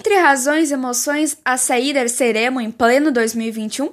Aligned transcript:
Entre 0.00 0.16
razões 0.16 0.70
e 0.70 0.72
emoções, 0.72 1.36
a 1.44 1.58
saída 1.58 2.08
ser 2.08 2.34
emo 2.34 2.58
em 2.58 2.70
pleno 2.70 3.12
2021? 3.12 3.92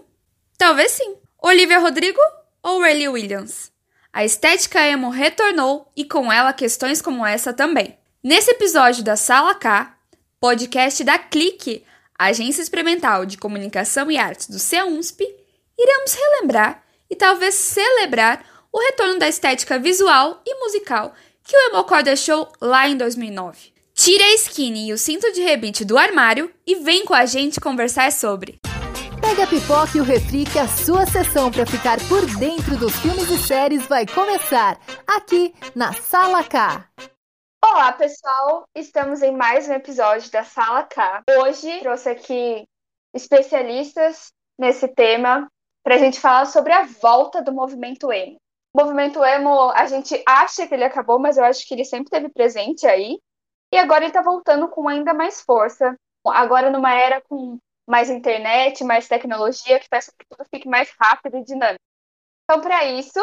Talvez 0.58 0.94
sim. 0.94 1.18
Olivia 1.38 1.80
Rodrigo 1.80 2.22
ou 2.64 2.80
Rayleigh 2.80 3.10
Williams? 3.10 3.74
A 4.14 4.24
estética 4.24 4.88
emo 4.88 5.10
retornou 5.10 5.92
e 5.98 6.06
com 6.06 6.32
ela 6.32 6.54
questões 6.54 7.02
como 7.02 7.26
essa 7.26 7.52
também. 7.52 7.98
Nesse 8.24 8.52
episódio 8.52 9.04
da 9.04 9.18
Sala 9.18 9.54
K, 9.56 9.98
podcast 10.40 11.04
da 11.04 11.20
Clique, 11.20 11.84
Agência 12.18 12.62
Experimental 12.62 13.26
de 13.26 13.38
Comunicação 13.38 14.10
e 14.10 14.18
Artes 14.18 14.48
do 14.48 14.60
CEUNSP, 14.60 15.26
iremos 15.78 16.14
relembrar 16.14 16.84
e 17.10 17.18
talvez 17.18 17.54
celebrar 17.54 18.46
o 18.72 18.80
retorno 18.80 19.20
da 19.20 19.28
estética 19.28 19.78
visual 19.78 20.42
e 20.46 20.56
musical 20.56 21.14
que 21.44 21.54
o 21.54 21.68
Emocore 21.68 22.04
deixou 22.04 22.50
lá 22.62 22.88
em 22.88 22.96
2009. 22.96 23.77
Tire 24.00 24.24
a 24.24 24.36
skinny 24.36 24.90
e 24.90 24.94
o 24.94 24.98
cinto 24.98 25.32
de 25.34 25.42
rebite 25.42 25.84
do 25.84 25.98
armário 25.98 26.54
e 26.68 26.76
vem 26.76 27.04
com 27.04 27.16
a 27.16 27.26
gente 27.26 27.60
conversar 27.60 28.12
sobre. 28.12 28.60
Pega 29.20 29.44
a 29.44 29.48
pipoca 29.48 29.98
e 29.98 30.00
o 30.00 30.04
refri 30.04 30.46
que 30.46 30.60
a 30.60 30.68
sua 30.68 31.08
sessão 31.08 31.52
para 31.52 31.66
ficar 31.66 31.98
por 32.08 32.24
dentro 32.38 32.78
dos 32.78 32.96
filmes 32.98 33.28
e 33.28 33.40
séries 33.40 33.88
vai 33.88 34.06
começar 34.06 34.80
aqui 35.08 35.52
na 35.76 35.94
Sala 35.94 36.44
K. 36.44 36.88
Olá, 37.66 37.92
pessoal! 37.92 38.66
Estamos 38.76 39.24
em 39.24 39.32
mais 39.32 39.68
um 39.68 39.74
episódio 39.74 40.32
da 40.32 40.44
Sala 40.44 40.84
K. 40.84 41.24
Hoje 41.40 41.80
trouxe 41.80 42.10
aqui 42.10 42.66
especialistas 43.16 44.32
nesse 44.60 44.88
tema 44.88 45.50
para 45.84 45.96
a 45.96 45.98
gente 45.98 46.20
falar 46.20 46.46
sobre 46.46 46.72
a 46.72 46.84
volta 46.84 47.42
do 47.42 47.52
movimento 47.52 48.14
emo. 48.14 48.38
O 48.76 48.80
movimento 48.80 49.26
emo, 49.26 49.72
a 49.72 49.88
gente 49.88 50.24
acha 50.28 50.68
que 50.68 50.74
ele 50.76 50.84
acabou, 50.84 51.18
mas 51.18 51.36
eu 51.36 51.44
acho 51.44 51.68
que 51.68 51.74
ele 51.74 51.84
sempre 51.84 52.06
esteve 52.06 52.30
presente 52.30 52.86
aí. 52.86 53.18
E 53.72 53.78
agora 53.78 54.02
ele 54.02 54.08
está 54.08 54.22
voltando 54.22 54.68
com 54.70 54.88
ainda 54.88 55.14
mais 55.14 55.42
força. 55.42 55.96
Agora 56.26 56.70
numa 56.70 56.94
era 56.94 57.22
com 57.22 57.58
mais 57.88 58.10
internet, 58.10 58.84
mais 58.84 59.08
tecnologia, 59.08 59.80
que 59.80 59.88
faz 59.90 60.08
com 60.08 60.16
que 60.18 60.26
tudo 60.30 60.48
fique 60.50 60.68
mais 60.68 60.94
rápido 61.00 61.38
e 61.38 61.44
dinâmico. 61.44 61.84
Então, 62.44 62.62
para 62.62 62.86
isso, 62.86 63.20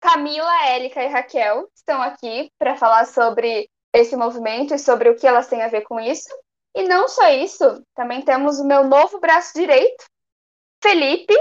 Camila, 0.00 0.66
Élica 0.66 1.02
e 1.02 1.08
Raquel 1.08 1.68
estão 1.74 2.02
aqui 2.02 2.50
para 2.58 2.76
falar 2.76 3.06
sobre 3.06 3.68
esse 3.94 4.16
movimento 4.16 4.74
e 4.74 4.78
sobre 4.78 5.08
o 5.08 5.16
que 5.16 5.26
elas 5.26 5.48
têm 5.48 5.62
a 5.62 5.68
ver 5.68 5.82
com 5.82 5.98
isso. 5.98 6.28
E 6.74 6.82
não 6.82 7.08
só 7.08 7.28
isso, 7.28 7.82
também 7.94 8.22
temos 8.22 8.58
o 8.58 8.66
meu 8.66 8.84
novo 8.84 9.20
braço 9.20 9.54
direito, 9.54 10.04
Felipe, 10.82 11.34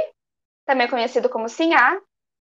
também 0.66 0.88
conhecido 0.88 1.28
como 1.30 1.50
Sinhá. 1.50 2.00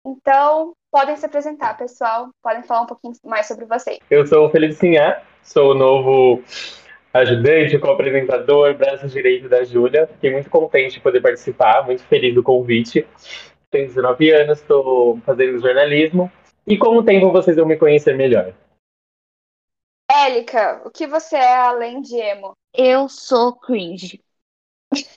Então, 0.05 0.73
podem 0.91 1.15
se 1.15 1.25
apresentar, 1.25 1.75
pessoal. 1.75 2.29
Podem 2.43 2.61
falar 2.63 2.81
um 2.81 2.85
pouquinho 2.85 3.13
mais 3.23 3.47
sobre 3.47 3.65
vocês. 3.65 3.97
Eu 4.09 4.25
sou 4.27 4.45
o 4.45 4.49
Felipe 4.51 4.75
Sinhá, 4.75 5.23
sou 5.41 5.71
o 5.71 5.73
novo 5.73 6.43
ajudante, 7.11 7.79
co-apresentador, 7.79 8.75
braço 8.75 9.07
direito 9.07 9.49
da 9.49 9.63
Júlia. 9.63 10.05
Fiquei 10.07 10.31
muito 10.31 10.49
contente 10.49 10.95
de 10.95 10.99
poder 10.99 11.21
participar, 11.21 11.85
muito 11.85 12.03
feliz 12.03 12.35
do 12.35 12.43
convite. 12.43 13.07
Tenho 13.71 13.87
19 13.87 14.31
anos, 14.31 14.59
estou 14.59 15.19
fazendo 15.25 15.59
jornalismo. 15.59 16.31
E 16.67 16.77
com 16.77 16.97
o 16.97 17.03
tempo 17.03 17.31
vocês 17.31 17.57
vão 17.57 17.65
me 17.65 17.77
conhecer 17.77 18.15
melhor. 18.15 18.53
Élica, 20.11 20.81
o 20.85 20.91
que 20.91 21.07
você 21.07 21.35
é 21.35 21.55
além 21.55 22.01
de 22.01 22.15
emo? 22.15 22.53
Eu 22.73 23.09
sou 23.09 23.53
cringe. 23.53 24.21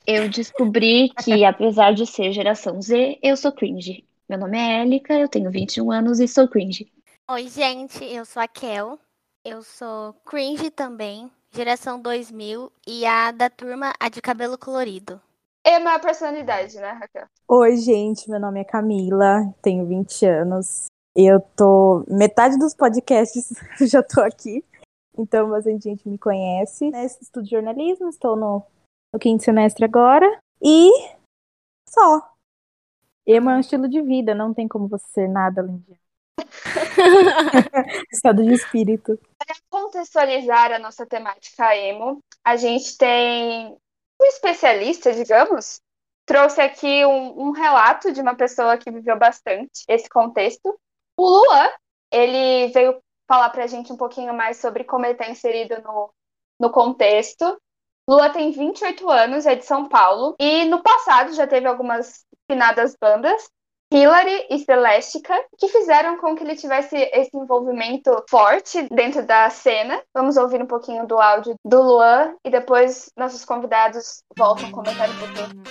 Eu 0.06 0.28
descobri 0.28 1.10
que, 1.10 1.44
apesar 1.44 1.92
de 1.92 2.06
ser 2.06 2.32
geração 2.32 2.80
Z, 2.80 3.18
eu 3.22 3.36
sou 3.36 3.52
cringe. 3.52 4.07
Meu 4.28 4.38
nome 4.38 4.58
é 4.58 4.82
Élica, 4.82 5.14
eu 5.14 5.26
tenho 5.26 5.50
21 5.50 5.90
anos 5.90 6.20
e 6.20 6.28
sou 6.28 6.46
cringe. 6.46 6.92
Oi, 7.30 7.48
gente, 7.48 8.04
eu 8.04 8.26
sou 8.26 8.42
a 8.42 8.46
Kel. 8.46 8.98
Eu 9.42 9.62
sou 9.62 10.12
cringe 10.26 10.70
também, 10.70 11.32
geração 11.50 11.98
2000 11.98 12.70
e 12.86 13.06
a 13.06 13.30
da 13.30 13.48
turma, 13.48 13.94
a 13.98 14.10
de 14.10 14.20
cabelo 14.20 14.58
colorido. 14.58 15.18
É 15.64 15.76
a 15.76 15.98
personalidade, 15.98 16.76
né, 16.76 16.90
Raquel? 16.90 17.26
Oi, 17.48 17.76
gente, 17.78 18.28
meu 18.28 18.38
nome 18.38 18.60
é 18.60 18.64
Camila, 18.64 19.50
tenho 19.62 19.86
20 19.86 20.26
anos. 20.26 20.88
Eu 21.16 21.40
tô. 21.56 22.04
Metade 22.06 22.58
dos 22.58 22.74
podcasts 22.74 23.48
já 23.80 24.02
tô 24.02 24.20
aqui. 24.20 24.62
Então, 25.16 25.48
bastante 25.48 25.84
gente 25.84 26.06
me 26.06 26.18
conhece. 26.18 26.90
Né? 26.90 27.06
Estudo 27.06 27.48
jornalismo, 27.48 28.10
estou 28.10 28.36
no, 28.36 28.62
no 29.10 29.18
quinto 29.18 29.42
semestre 29.42 29.86
agora. 29.86 30.38
E 30.60 30.90
só. 31.88 32.37
Emo 33.30 33.50
é 33.50 33.56
um 33.56 33.60
estilo 33.60 33.86
de 33.86 34.00
vida, 34.00 34.34
não 34.34 34.54
tem 34.54 34.66
como 34.66 34.88
você 34.88 35.06
ser 35.08 35.28
nada 35.28 35.60
além 35.60 35.76
disso. 35.86 36.00
Estado 38.10 38.42
de 38.42 38.54
espírito. 38.54 39.20
Para 39.38 39.54
contextualizar 39.68 40.72
a 40.72 40.78
nossa 40.78 41.04
temática 41.04 41.76
emo, 41.76 42.24
a 42.42 42.56
gente 42.56 42.96
tem 42.96 43.76
um 44.18 44.24
especialista, 44.24 45.12
digamos, 45.12 45.82
trouxe 46.24 46.62
aqui 46.62 47.04
um, 47.04 47.48
um 47.48 47.50
relato 47.50 48.12
de 48.12 48.22
uma 48.22 48.34
pessoa 48.34 48.78
que 48.78 48.90
viveu 48.90 49.18
bastante 49.18 49.84
esse 49.86 50.08
contexto. 50.08 50.80
O 51.14 51.28
Luan, 51.28 51.68
ele 52.10 52.72
veio 52.72 52.98
falar 53.26 53.50
para 53.50 53.64
a 53.64 53.66
gente 53.66 53.92
um 53.92 53.96
pouquinho 53.98 54.32
mais 54.32 54.56
sobre 54.56 54.84
como 54.84 55.04
ele 55.04 55.12
está 55.12 55.28
inserido 55.28 55.82
no, 55.82 56.10
no 56.58 56.70
contexto. 56.70 57.60
Lua 58.08 58.30
tem 58.30 58.50
28 58.52 59.06
anos, 59.10 59.44
é 59.44 59.54
de 59.54 59.66
São 59.66 59.86
Paulo, 59.86 60.34
e 60.40 60.64
no 60.64 60.82
passado 60.82 61.34
já 61.34 61.46
teve 61.46 61.66
algumas 61.66 62.24
finadas 62.50 62.96
bandas, 63.00 63.48
Hillary 63.92 64.46
e 64.50 64.58
Celestica, 64.58 65.34
que 65.58 65.68
fizeram 65.68 66.18
com 66.18 66.34
que 66.34 66.44
ele 66.44 66.56
tivesse 66.56 66.96
esse 66.96 67.34
envolvimento 67.34 68.10
forte 68.28 68.86
dentro 68.90 69.24
da 69.24 69.48
cena. 69.48 70.02
Vamos 70.12 70.36
ouvir 70.36 70.60
um 70.60 70.66
pouquinho 70.66 71.06
do 71.06 71.18
áudio 71.18 71.54
do 71.64 71.82
Luan 71.82 72.34
e 72.44 72.50
depois 72.50 73.10
nossos 73.16 73.44
convidados 73.44 74.22
voltam 74.36 74.68
a 74.68 74.72
comentar 74.72 75.08
um 75.08 75.18
pouquinho. 75.18 75.62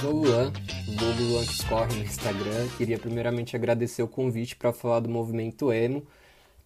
Sou 0.00 0.12
o 0.12 0.24
Luan, 0.24 0.52
vulgo 0.98 1.22
Luan 1.22 1.46
que 1.46 1.68
corre 1.68 1.94
no 1.94 2.04
Instagram. 2.04 2.68
Queria 2.76 2.98
primeiramente 2.98 3.56
agradecer 3.56 4.02
o 4.02 4.08
convite 4.08 4.56
para 4.56 4.74
falar 4.74 5.00
do 5.00 5.08
movimento 5.08 5.72
emo, 5.72 6.06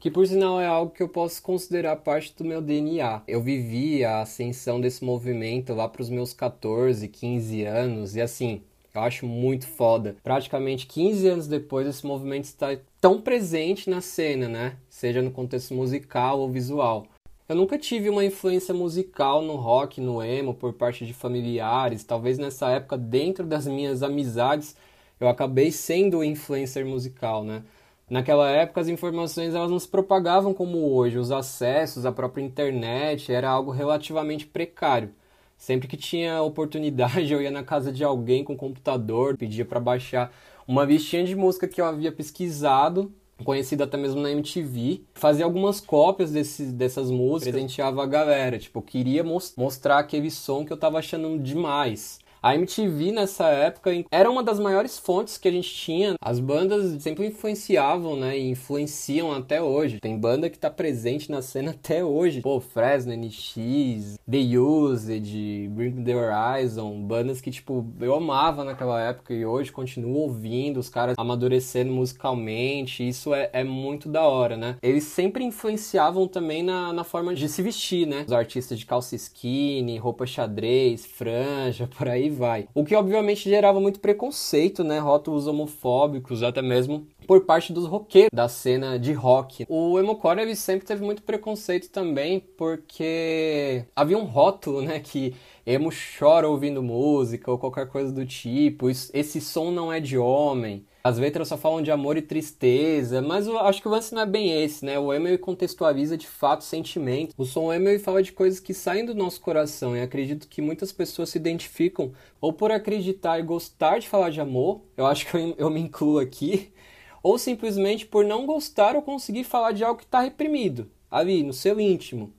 que 0.01 0.11
por 0.11 0.27
sinal 0.27 0.59
é 0.59 0.67
algo 0.67 0.91
que 0.91 1.03
eu 1.03 1.09
posso 1.09 1.43
considerar 1.43 1.95
parte 1.97 2.35
do 2.35 2.43
meu 2.43 2.63
DNA. 2.63 3.23
Eu 3.29 3.43
vivi 3.43 4.03
a 4.03 4.23
ascensão 4.23 4.81
desse 4.81 5.05
movimento 5.05 5.75
lá 5.75 5.87
para 5.87 6.01
os 6.01 6.09
meus 6.09 6.33
14, 6.33 7.07
15 7.07 7.65
anos 7.65 8.17
e 8.17 8.23
assim, 8.23 8.63
eu 8.95 9.03
acho 9.03 9.27
muito 9.27 9.67
foda. 9.67 10.17
Praticamente 10.25 10.87
15 10.87 11.29
anos 11.29 11.47
depois, 11.47 11.87
esse 11.87 12.07
movimento 12.07 12.45
está 12.45 12.79
tão 12.99 13.21
presente 13.21 13.91
na 13.91 14.01
cena, 14.01 14.49
né? 14.49 14.77
Seja 14.89 15.21
no 15.21 15.31
contexto 15.31 15.75
musical 15.75 16.41
ou 16.41 16.49
visual. 16.49 17.07
Eu 17.47 17.55
nunca 17.55 17.77
tive 17.77 18.09
uma 18.09 18.25
influência 18.25 18.73
musical 18.73 19.43
no 19.43 19.57
rock, 19.57 20.01
no 20.01 20.23
emo, 20.23 20.55
por 20.55 20.73
parte 20.73 21.05
de 21.05 21.13
familiares. 21.13 22.05
Talvez 22.05 22.39
nessa 22.39 22.71
época, 22.71 22.97
dentro 22.97 23.45
das 23.45 23.67
minhas 23.67 24.03
amizades, 24.03 24.75
eu 25.21 25.29
acabei 25.29 25.71
sendo 25.71 26.25
influencer 26.25 26.87
musical, 26.87 27.45
né? 27.45 27.63
Naquela 28.11 28.51
época, 28.51 28.81
as 28.81 28.89
informações 28.89 29.55
elas 29.55 29.71
não 29.71 29.79
se 29.79 29.87
propagavam 29.87 30.53
como 30.53 30.93
hoje. 30.93 31.17
Os 31.17 31.31
acessos, 31.31 32.05
a 32.05 32.11
própria 32.11 32.43
internet, 32.43 33.33
era 33.33 33.49
algo 33.49 33.71
relativamente 33.71 34.45
precário. 34.45 35.15
Sempre 35.57 35.87
que 35.87 35.97
tinha 35.97 36.43
oportunidade, 36.43 37.31
eu 37.33 37.41
ia 37.41 37.51
na 37.51 37.63
casa 37.63 37.93
de 37.93 38.03
alguém 38.03 38.43
com 38.43 38.57
computador, 38.57 39.37
pedia 39.37 39.65
para 39.65 39.79
baixar 39.79 40.33
uma 40.67 40.85
listinha 40.85 41.25
de 41.25 41.37
música 41.37 41.69
que 41.69 41.81
eu 41.81 41.85
havia 41.85 42.11
pesquisado 42.11 43.13
conhecido 43.45 43.83
até 43.83 43.97
mesmo 43.97 44.21
na 44.21 44.31
MTV, 44.31 45.03
fazia 45.15 45.45
algumas 45.45 45.81
cópias 45.81 46.31
desse, 46.31 46.67
dessas 46.67 47.11
músicas, 47.11 47.53
presenteava 47.53 48.03
a 48.03 48.07
galera, 48.07 48.59
tipo, 48.59 48.83
queria 48.83 49.25
mostrar 49.25 49.99
aquele 49.99 50.31
som 50.31 50.65
que 50.65 50.73
eu 50.73 50.77
tava 50.77 50.99
achando 50.99 51.39
demais. 51.39 52.19
A 52.43 52.55
MTV 52.55 53.13
nessa 53.13 53.49
época 53.49 53.91
era 54.11 54.31
uma 54.31 54.43
das 54.43 54.59
maiores 54.59 54.99
fontes 54.99 55.37
que 55.37 55.47
a 55.47 55.51
gente 55.51 55.69
tinha. 55.69 56.15
As 56.23 56.41
bandas 56.41 57.03
sempre 57.03 57.27
influenciavam, 57.27 58.17
né? 58.17 58.39
E 58.39 58.49
influenciam 58.49 59.31
até 59.31 59.61
hoje. 59.61 60.01
Tem 60.01 60.19
banda 60.19 60.49
que 60.49 60.59
tá 60.59 60.71
presente 60.71 61.31
na 61.31 61.43
cena 61.43 61.73
até 61.73 62.03
hoje. 62.03 62.41
Pô, 62.41 62.59
Fresno, 62.59 63.15
NX, 63.15 64.19
The 64.29 64.59
Used, 64.59 65.69
Bring 65.69 66.03
The 66.03 66.17
Horizon. 66.17 67.03
Bandas 67.03 67.43
que, 67.43 67.51
tipo, 67.51 67.87
eu 68.01 68.15
amava 68.15 68.65
naquela 68.65 68.99
época 69.03 69.35
e 69.35 69.45
hoje 69.45 69.71
continuo 69.71 70.15
ouvindo. 70.15 70.81
Os 70.81 70.89
caras 70.89 71.17
amadurecendo 71.19 71.93
musicalmente. 71.93 73.07
Isso 73.07 73.35
é, 73.35 73.51
é 73.53 73.63
muito 73.63 74.09
da 74.09 74.23
hora, 74.23 74.57
né? 74.57 74.77
Eles 74.83 75.05
sempre 75.05 75.45
influenciavam 75.45 76.27
também 76.27 76.63
na, 76.63 76.91
na 76.91 77.05
forma 77.05 77.35
de 77.35 77.51
se 77.51 77.61
vestir, 77.61 78.07
né? 78.07 78.25
Os 78.27 78.33
artistas 78.33 78.79
de 78.79 78.87
calça 78.87 79.15
skinny, 79.15 79.99
roupa 79.99 80.25
xadrez, 80.25 81.05
franja, 81.05 81.87
por 81.99 82.09
aí 82.09 82.30
vai. 82.31 82.69
O 82.75 82.85
que 82.85 82.95
obviamente 82.95 83.49
gerava 83.49 83.81
muito 83.81 84.01
preconceito, 84.01 84.83
né? 84.85 84.99
Rótulos 84.99 85.47
homofóbicos, 85.47 86.43
até 86.43 86.63
mesmo 86.63 87.07
por 87.27 87.45
parte 87.45 87.73
dos 87.73 87.87
roqueiros 87.87 88.31
da 88.33 88.49
cena 88.49 88.99
de 88.99 89.13
rock. 89.13 89.65
O 89.69 89.99
emocore 89.99 90.41
ele 90.41 90.57
sempre 90.57 90.87
teve 90.87 91.05
muito 91.05 91.23
preconceito 91.23 91.89
também, 91.91 92.41
porque 92.41 93.85
havia 93.95 94.19
um 94.19 94.25
rótulo, 94.25 94.83
né, 94.83 94.99
que 94.99 95.35
emo 95.65 95.91
chora 96.19 96.49
ouvindo 96.49 96.83
música 96.83 97.51
ou 97.51 97.59
qualquer 97.59 97.87
coisa 97.87 98.13
do 98.13 98.27
tipo. 98.27 98.91
Esse 98.91 99.41
som 99.41 99.71
não 99.71 99.93
é 99.93 100.01
de 100.01 100.19
homem. 100.19 100.85
As 101.03 101.17
letras 101.17 101.49
só 101.49 101.57
falam 101.57 101.83
de 101.83 101.91
amor 101.91 102.17
e 102.17 102.23
tristeza, 102.23 103.23
mas 103.23 103.47
eu 103.47 103.59
acho 103.59 103.81
que 103.81 103.89
o 103.89 103.91
lance 103.91 104.15
não 104.15 104.23
é 104.23 104.27
bem 104.27 104.63
esse, 104.63 104.85
né? 104.85 104.99
O 104.99 105.13
emo 105.13 105.39
contextualiza 105.39 106.17
de 106.17 106.27
fato 106.27 106.63
sentimento. 106.63 107.35
O 107.39 107.47
som 107.47 107.73
emo 107.73 107.99
fala 107.99 108.23
de 108.23 108.33
coisas 108.33 108.61
que 108.61 108.75
saem 108.75 109.07
do 109.07 109.15
nosso 109.15 109.41
coração 109.41 109.97
e 109.97 110.03
acredito 110.03 110.47
que 110.47 110.61
muitas 110.61 110.93
pessoas 110.93 111.31
se 111.31 111.39
identificam 111.39 112.13
ou 112.41 112.53
por 112.53 112.71
acreditar 112.71 113.39
e 113.39 113.43
gostar 113.43 113.99
de 113.99 114.09
falar 114.09 114.31
de 114.31 114.41
amor, 114.41 114.83
eu 114.97 115.07
acho 115.07 115.27
que 115.27 115.35
eu, 115.35 115.55
eu 115.57 115.71
me 115.71 115.81
incluo 115.81 116.19
aqui, 116.19 116.73
ou 117.23 117.39
simplesmente 117.39 118.05
por 118.05 118.25
não 118.25 118.45
gostar 118.45 118.95
ou 118.95 119.03
conseguir 119.03 119.45
falar 119.45 119.73
de 119.73 119.83
algo 119.83 119.99
que 119.99 120.05
está 120.05 120.21
reprimido, 120.21 120.91
ali 121.11 121.43
no 121.43 121.53
seu 121.53 121.81
íntimo. 121.81 122.33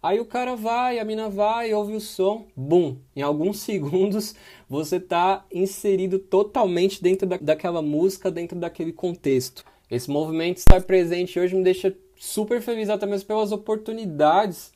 Aí 0.00 0.20
o 0.20 0.24
cara 0.24 0.54
vai, 0.54 1.00
a 1.00 1.04
mina 1.04 1.28
vai, 1.28 1.74
ouve 1.74 1.94
o 1.94 2.00
som, 2.00 2.46
bum, 2.56 2.96
em 3.16 3.22
alguns 3.22 3.58
segundos 3.62 4.34
você 4.68 5.00
tá 5.00 5.44
inserido 5.52 6.18
totalmente 6.18 7.02
dentro 7.02 7.26
da, 7.26 7.36
daquela 7.36 7.80
música, 7.80 8.30
dentro 8.30 8.58
daquele 8.58 8.92
contexto. 8.92 9.64
Esse 9.90 10.10
movimento 10.10 10.58
estar 10.58 10.82
presente 10.82 11.40
hoje 11.40 11.54
me 11.54 11.64
deixa 11.64 11.96
super 12.16 12.60
feliz 12.60 12.90
até 12.90 13.06
mesmo 13.06 13.26
pelas 13.26 13.52
oportunidades 13.52 14.72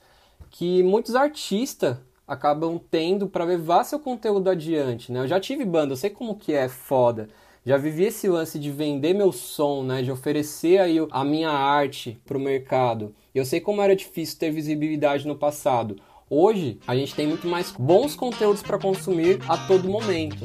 que 0.50 0.83
muitos 0.83 1.15
artistas 1.15 1.97
acabam 2.27 2.81
tendo 2.91 3.29
para 3.29 3.44
levar 3.44 3.85
seu 3.85 3.99
conteúdo 3.99 4.49
adiante, 4.49 5.12
né? 5.12 5.21
Eu 5.21 5.29
já 5.29 5.39
tive 5.39 5.65
banda, 5.65 5.93
eu 5.93 5.97
sei 5.97 6.09
como 6.09 6.37
que 6.37 6.55
é 6.55 6.69
foda 6.69 7.29
já 7.65 7.77
vivi 7.77 8.05
esse 8.05 8.29
lance 8.29 8.59
de 8.59 8.71
vender 8.71 9.15
meu 9.15 9.31
som, 9.31 9.85
né, 9.85 10.03
de 10.03 10.11
oferecer 10.11 10.79
aí 10.79 10.97
a 11.11 11.25
minha 11.25 11.50
arte 11.50 12.21
para 12.25 12.37
o 12.37 12.41
mercado. 12.41 13.15
Eu 13.35 13.45
sei 13.45 13.61
como 13.61 13.81
era 13.81 13.95
difícil 13.95 14.38
ter 14.38 14.50
visibilidade 14.50 15.27
no 15.27 15.37
passado. 15.37 15.97
Hoje 16.34 16.79
a 16.87 16.96
gente 16.96 17.14
tem 17.14 17.26
muito 17.26 17.46
mais 17.46 17.73
bons 17.73 18.17
conteúdos 18.17 18.62
para 18.62 18.79
consumir 18.79 19.38
a 19.46 19.55
todo 19.69 19.87
momento. 19.87 20.43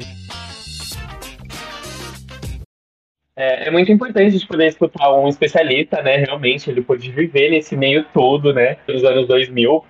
É, 3.34 3.68
é, 3.68 3.70
muito 3.70 3.90
importante 3.90 4.26
a 4.26 4.30
gente 4.30 4.46
poder 4.46 4.66
escutar 4.66 5.10
um 5.14 5.28
especialista, 5.28 6.02
né? 6.02 6.16
Realmente, 6.16 6.68
ele 6.68 6.82
pôde 6.82 7.10
viver 7.10 7.48
nesse 7.48 7.74
meio 7.74 8.04
todo, 8.12 8.52
né? 8.52 8.76
Dos 8.86 9.02
anos 9.02 9.26
2000 9.26 9.82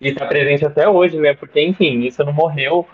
e 0.00 0.08
está 0.08 0.26
presente 0.26 0.66
até 0.66 0.88
hoje, 0.88 1.20
né? 1.20 1.34
Porque, 1.34 1.62
enfim, 1.62 2.00
isso 2.00 2.24
não 2.24 2.32
morreu 2.32 2.84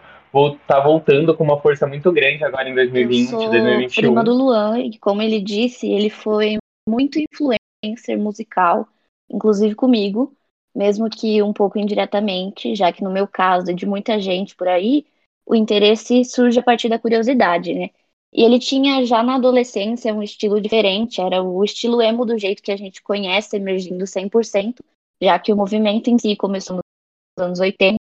tá 0.67 0.81
voltando 0.81 1.35
com 1.35 1.43
uma 1.43 1.59
força 1.59 1.87
muito 1.87 2.13
grande 2.13 2.45
agora 2.45 2.69
em 2.69 2.75
2020, 2.75 3.33
eu 3.33 3.41
sou 3.41 3.51
2021. 3.51 4.03
Prima 4.03 4.23
do 4.23 4.35
Luan, 4.35 4.79
e 4.79 4.99
como 4.99 5.23
ele 5.23 5.41
disse, 5.41 5.91
ele 5.91 6.11
foi 6.11 6.59
muito 6.87 7.19
influencer 7.19 8.19
musical, 8.19 8.87
inclusive 9.31 9.75
comigo, 9.75 10.33
mesmo 10.75 11.09
que 11.11 11.43
um 11.43 11.53
pouco 11.53 11.79
indiretamente, 11.79 12.75
já 12.75 12.93
que 12.93 13.03
no 13.03 13.11
meu 13.11 13.27
caso, 13.27 13.75
de 13.75 13.87
muita 13.87 14.21
gente 14.21 14.55
por 14.55 14.69
aí, 14.69 15.07
o 15.47 15.55
interesse 15.55 16.25
surge 16.25 16.59
a 16.59 16.63
partir 16.63 16.89
da 16.89 16.99
curiosidade, 16.99 17.75
né? 17.75 17.91
E 18.33 18.45
ele 18.45 18.61
tinha 18.61 19.05
já 19.05 19.23
na 19.23 19.35
adolescência 19.35 20.15
um 20.15 20.23
estilo 20.23 20.61
diferente, 20.61 21.21
era 21.21 21.43
o 21.43 21.65
estilo 21.65 22.01
emo 22.01 22.25
do 22.25 22.39
jeito 22.39 22.63
que 22.63 22.71
a 22.71 22.77
gente 22.77 23.03
conhece, 23.03 23.57
emergindo 23.57 24.07
100%, 24.07 24.77
já 25.21 25.39
que 25.39 25.53
o 25.53 25.57
movimento 25.57 26.09
em 26.09 26.19
si 26.19 26.37
começou 26.37 26.77
nos 26.77 27.45
anos 27.45 27.59
80, 27.59 27.97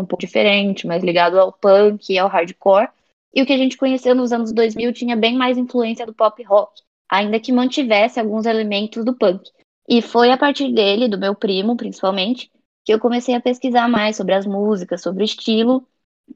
um 0.00 0.04
pouco 0.04 0.20
diferente, 0.20 0.86
mais 0.86 1.02
ligado 1.02 1.38
ao 1.38 1.52
punk 1.52 2.12
e 2.12 2.18
ao 2.18 2.28
hardcore. 2.28 2.88
E 3.34 3.42
o 3.42 3.46
que 3.46 3.52
a 3.52 3.56
gente 3.56 3.76
conheceu 3.76 4.14
nos 4.14 4.32
anos 4.32 4.52
2000 4.52 4.92
tinha 4.92 5.16
bem 5.16 5.36
mais 5.36 5.58
influência 5.58 6.06
do 6.06 6.14
pop 6.14 6.40
rock, 6.44 6.82
ainda 7.08 7.40
que 7.40 7.50
mantivesse 7.50 8.20
alguns 8.20 8.46
elementos 8.46 9.04
do 9.04 9.14
punk. 9.16 9.50
E 9.88 10.00
foi 10.02 10.30
a 10.30 10.38
partir 10.38 10.72
dele, 10.72 11.08
do 11.08 11.18
meu 11.18 11.34
primo 11.34 11.76
principalmente, 11.76 12.50
que 12.84 12.92
eu 12.92 12.98
comecei 13.00 13.34
a 13.34 13.40
pesquisar 13.40 13.88
mais 13.88 14.16
sobre 14.16 14.34
as 14.34 14.46
músicas, 14.46 15.02
sobre 15.02 15.22
o 15.22 15.24
estilo. 15.24 15.86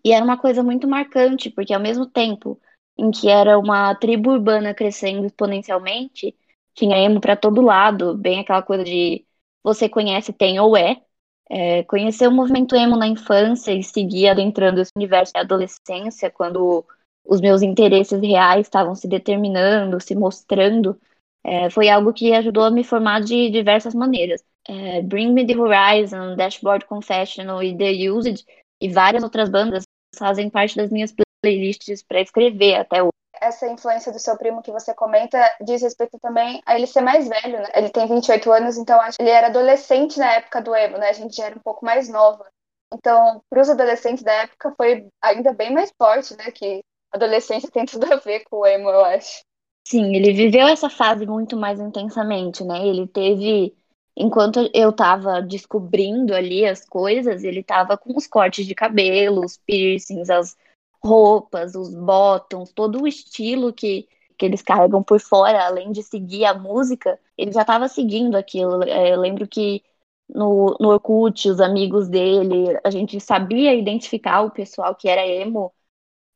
E 0.05 0.13
era 0.13 0.25
uma 0.25 0.37
coisa 0.37 0.63
muito 0.63 0.87
marcante, 0.89 1.51
porque 1.51 1.73
ao 1.73 1.81
mesmo 1.81 2.07
tempo 2.07 2.61
em 2.99 3.11
que 3.11 3.29
era 3.29 3.59
uma 3.59 3.95
tribo 3.95 4.31
urbana 4.31 4.75
crescendo 4.75 5.27
exponencialmente, 5.27 6.35
tinha 6.75 6.99
emo 6.99 7.21
para 7.21 7.37
todo 7.37 7.61
lado, 7.61 8.17
bem 8.17 8.41
aquela 8.41 8.63
coisa 8.63 8.85
de 8.85 9.25
você 9.63 9.89
conhece, 9.89 10.33
tem 10.33 10.61
ou 10.61 10.77
é, 10.77 11.03
é, 11.51 11.83
conhecer 11.85 12.29
o 12.29 12.33
movimento 12.33 12.75
emo 12.77 12.97
na 12.97 13.07
infância 13.07 13.73
e 13.73 13.83
seguir 13.83 14.29
adentrando 14.29 14.81
esse 14.81 14.93
universo 14.97 15.33
da 15.33 15.41
adolescência, 15.41 16.31
quando 16.31 16.85
os 17.25 17.41
meus 17.41 17.63
interesses 17.63 18.21
reais 18.21 18.67
estavam 18.67 18.95
se 18.95 19.09
determinando, 19.09 20.01
se 20.01 20.15
mostrando, 20.15 20.99
é, 21.47 21.71
foi 21.71 21.89
algo 21.89 22.13
que 22.13 22.35
ajudou 22.35 22.65
a 22.65 22.71
me 22.71 22.83
formar 22.83 23.21
de 23.21 23.49
diversas 23.51 23.95
maneiras. 23.95 24.43
É, 24.69 25.01
Bring 25.03 25.33
Me 25.33 25.47
the 25.47 25.57
Horizon, 25.57 26.35
Dashboard 26.35 26.85
Confessional 26.87 27.63
e 27.63 27.77
The 27.77 28.11
Used 28.11 28.45
e 28.83 28.89
várias 28.89 29.23
outras 29.23 29.49
bandas 29.49 29.85
fazem 30.19 30.51
parte 30.51 30.77
das 30.77 30.91
minhas 30.91 31.15
playlists 31.41 32.03
para 32.03 32.21
escrever 32.21 32.75
até 32.75 33.01
hoje 33.01 33.13
essa 33.41 33.67
influência 33.69 34.11
do 34.11 34.19
seu 34.19 34.37
primo 34.37 34.63
que 34.63 34.73
você 34.73 34.95
comenta 34.95 35.39
diz 35.61 35.83
respeito 35.83 36.19
também 36.19 36.61
a 36.65 36.75
ele 36.75 36.87
ser 36.87 37.01
mais 37.01 37.29
velho, 37.29 37.59
né? 37.59 37.69
Ele 37.75 37.91
tem 37.91 38.07
28 38.07 38.51
anos, 38.51 38.79
então 38.79 38.99
ele 39.19 39.29
era 39.31 39.49
adolescente 39.49 40.19
na 40.19 40.33
época 40.33 40.61
do 40.63 40.75
emo, 40.75 40.99
né? 40.99 41.11
A 41.11 41.13
gente 41.13 41.37
já 41.37 41.47
era 41.47 41.57
um 41.57 41.63
pouco 41.63 41.85
mais 41.85 42.09
nova. 42.09 42.47
Então, 42.93 43.43
para 43.51 43.61
os 43.61 43.69
adolescentes 43.69 44.23
da 44.23 44.33
época 44.33 44.73
foi 44.77 45.07
ainda 45.21 45.53
bem 45.53 45.73
mais 45.73 45.93
forte, 45.99 46.37
né? 46.37 46.51
Que 46.51 46.83
adolescência 47.13 47.71
tem 47.71 47.85
tudo 47.85 48.13
a 48.13 48.17
ver 48.17 48.45
com 48.45 48.59
o 48.59 48.67
emo, 48.67 48.89
eu 48.89 49.05
acho. 49.05 49.43
Sim, 49.89 50.17
ele 50.17 50.33
viveu 50.33 50.67
essa 50.67 50.91
fase 50.91 51.25
muito 51.27 51.57
mais 51.57 51.79
intensamente, 51.79 52.65
né? 52.65 52.85
Ele 52.85 53.07
teve 53.07 53.73
enquanto 54.17 54.69
eu 54.75 54.91
estava 54.91 55.41
descobrindo 55.41 56.35
ali 56.35 56.67
as 56.67 56.85
coisas, 56.85 57.45
ele 57.45 57.61
estava 57.61 57.97
com 57.97 58.17
os 58.17 58.27
cortes 58.27 58.67
de 58.67 58.75
cabelo, 58.75 59.45
os 59.45 59.57
piercings, 59.59 60.29
as 60.29 60.57
roupas, 61.01 61.77
os 61.77 61.95
bottoms, 61.95 62.73
todo 62.73 63.03
o 63.03 63.07
estilo 63.07 63.73
que, 63.73 64.09
que 64.37 64.45
eles 64.47 64.61
carregam 64.61 65.05
por 65.05 65.21
fora, 65.21 65.65
além 65.65 65.93
de 65.93 66.03
seguir 66.03 66.47
a 66.47 66.55
música, 66.55 67.17
ele 67.39 67.53
já 67.53 67.61
estava 67.61 67.87
seguindo 67.89 68.35
aquilo. 68.37 68.83
É, 68.83 69.13
eu 69.15 69.21
lembro 69.21 69.47
que 69.47 69.85
no, 70.29 70.77
no 70.81 70.89
Orkut, 70.89 71.49
os 71.49 71.61
amigos 71.61 72.09
dele, 72.09 72.77
a 72.83 72.91
gente 72.91 73.21
sabia 73.21 73.73
identificar 73.75 74.41
o 74.43 74.51
pessoal 74.51 74.97
que 74.97 75.09
era 75.09 75.25
emo 75.25 75.73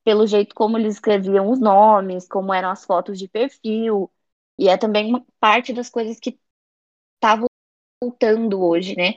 pelo 0.05 0.27
jeito 0.27 0.55
como 0.55 0.79
eles 0.79 0.95
escreviam 0.95 1.51
os 1.51 1.61
nomes, 1.61 2.29
como 2.29 2.53
eram 2.55 2.71
as 2.71 2.85
fotos 2.85 3.19
de 3.19 3.29
perfil. 3.29 4.11
E 4.59 4.69
é 4.69 4.77
também 4.77 5.09
uma 5.11 5.25
parte 5.41 5.73
das 5.73 5.89
coisas 5.91 6.19
que 6.21 6.39
estavam 7.17 7.47
voltando 8.03 8.63
hoje, 8.63 8.97
né? 8.97 9.15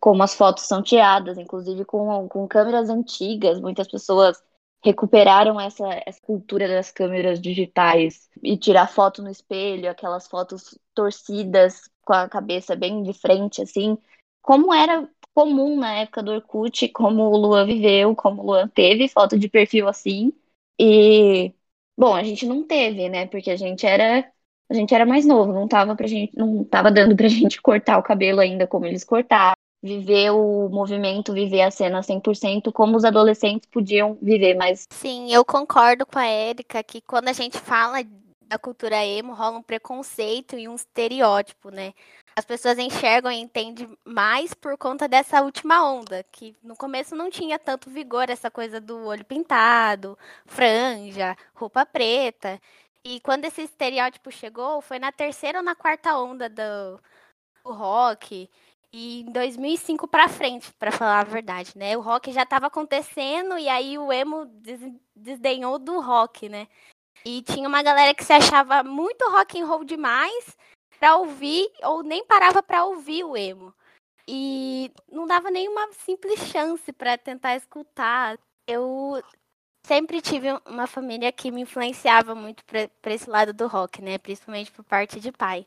Como 0.00 0.22
as 0.22 0.34
fotos 0.34 0.64
são 0.64 0.82
tiradas, 0.82 1.38
inclusive 1.38 1.84
com, 1.84 2.28
com 2.28 2.48
câmeras 2.48 2.88
antigas, 2.90 3.60
muitas 3.60 3.88
pessoas 3.88 4.42
recuperaram 4.84 5.58
essa, 5.60 5.86
essa 6.06 6.20
cultura 6.20 6.68
das 6.68 6.90
câmeras 6.90 7.40
digitais 7.40 8.28
e 8.42 8.56
tirar 8.58 8.86
foto 8.86 9.22
no 9.22 9.30
espelho, 9.30 9.90
aquelas 9.90 10.26
fotos 10.26 10.78
torcidas 10.94 11.90
com 12.02 12.12
a 12.12 12.28
cabeça 12.28 12.76
bem 12.76 13.02
de 13.02 13.14
frente, 13.14 13.62
assim, 13.62 13.96
como 14.42 14.74
era 14.74 15.08
comum 15.34 15.76
na 15.76 15.94
época 15.94 16.22
do 16.22 16.32
Orkut, 16.32 16.88
como 16.88 17.22
o 17.24 17.36
Luan 17.36 17.66
viveu, 17.66 18.14
como 18.14 18.42
o 18.42 18.46
Luan 18.46 18.68
teve 18.68 19.08
foto 19.08 19.38
de 19.38 19.48
perfil 19.48 19.88
assim. 19.88 20.32
E 20.78 21.52
bom, 21.96 22.14
a 22.14 22.22
gente 22.22 22.46
não 22.46 22.62
teve, 22.66 23.08
né? 23.08 23.26
Porque 23.26 23.50
a 23.50 23.56
gente 23.56 23.84
era 23.86 24.30
a 24.68 24.74
gente 24.74 24.94
era 24.94 25.04
mais 25.04 25.26
novo, 25.26 25.52
não 25.52 25.68
tava 25.68 25.94
pra 25.94 26.06
gente, 26.06 26.36
não 26.36 26.64
tava 26.64 26.90
dando 26.90 27.14
pra 27.14 27.28
gente 27.28 27.60
cortar 27.60 27.98
o 27.98 28.02
cabelo 28.02 28.40
ainda 28.40 28.66
como 28.66 28.86
eles 28.86 29.04
cortaram 29.04 29.54
viver 29.84 30.30
o 30.30 30.70
movimento, 30.70 31.34
viver 31.34 31.60
a 31.60 31.70
cena 31.70 32.02
100% 32.02 32.72
como 32.72 32.96
os 32.96 33.04
adolescentes 33.04 33.68
podiam 33.70 34.16
viver, 34.22 34.54
mas... 34.54 34.86
Sim, 34.90 35.30
eu 35.30 35.44
concordo 35.44 36.06
com 36.06 36.18
a 36.18 36.24
Érica 36.24 36.82
que 36.82 37.02
quando 37.02 37.28
a 37.28 37.34
gente 37.34 37.58
fala 37.58 37.98
da 38.46 38.58
cultura 38.58 39.04
emo, 39.04 39.34
rola 39.34 39.58
um 39.58 39.62
preconceito 39.62 40.56
e 40.56 40.66
um 40.66 40.74
estereótipo, 40.74 41.70
né? 41.70 41.92
As 42.36 42.44
pessoas 42.44 42.78
enxergam 42.78 43.30
e 43.30 43.40
entendem 43.40 43.96
mais 44.04 44.52
por 44.52 44.76
conta 44.76 45.06
dessa 45.06 45.40
última 45.40 45.88
onda, 45.88 46.24
que 46.32 46.56
no 46.62 46.76
começo 46.76 47.14
não 47.14 47.30
tinha 47.30 47.60
tanto 47.60 47.88
vigor, 47.88 48.28
essa 48.28 48.50
coisa 48.50 48.80
do 48.80 49.06
olho 49.06 49.24
pintado, 49.24 50.18
franja, 50.44 51.36
roupa 51.54 51.86
preta. 51.86 52.60
E 53.04 53.20
quando 53.20 53.44
esse 53.44 53.62
estereótipo 53.62 54.32
chegou, 54.32 54.80
foi 54.80 54.98
na 54.98 55.12
terceira 55.12 55.58
ou 55.58 55.64
na 55.64 55.76
quarta 55.76 56.18
onda 56.18 56.48
do, 56.48 57.00
do 57.64 57.72
rock. 57.72 58.50
E 58.92 59.20
em 59.22 59.32
2005 59.32 60.08
para 60.08 60.28
frente, 60.28 60.72
para 60.72 60.90
falar 60.90 61.20
a 61.20 61.24
verdade, 61.24 61.76
né? 61.76 61.96
O 61.96 62.00
rock 62.00 62.32
já 62.32 62.42
estava 62.42 62.66
acontecendo 62.66 63.56
e 63.58 63.68
aí 63.68 63.96
o 63.96 64.12
emo 64.12 64.46
desdenhou 65.14 65.78
do 65.78 66.00
rock, 66.00 66.48
né? 66.48 66.66
E 67.24 67.42
tinha 67.42 67.68
uma 67.68 67.82
galera 67.82 68.14
que 68.14 68.24
se 68.24 68.32
achava 68.32 68.82
muito 68.82 69.24
rock 69.30 69.60
and 69.60 69.66
roll 69.66 69.84
demais 69.84 70.56
para 71.04 71.18
ouvir 71.18 71.70
ou 71.82 72.02
nem 72.02 72.24
parava 72.24 72.62
para 72.62 72.86
ouvir 72.86 73.24
o 73.24 73.36
emo. 73.36 73.74
E 74.26 74.90
não 75.12 75.26
dava 75.26 75.50
nenhuma 75.50 75.92
simples 75.92 76.40
chance 76.48 76.90
para 76.94 77.18
tentar 77.18 77.56
escutar. 77.56 78.38
Eu 78.66 79.22
sempre 79.86 80.22
tive 80.22 80.48
uma 80.64 80.86
família 80.86 81.30
que 81.30 81.50
me 81.50 81.60
influenciava 81.60 82.34
muito 82.34 82.64
para 82.64 83.12
esse 83.12 83.28
lado 83.28 83.52
do 83.52 83.66
rock, 83.66 84.00
né? 84.00 84.16
Principalmente 84.16 84.72
por 84.72 84.82
parte 84.82 85.20
de 85.20 85.30
pai. 85.30 85.66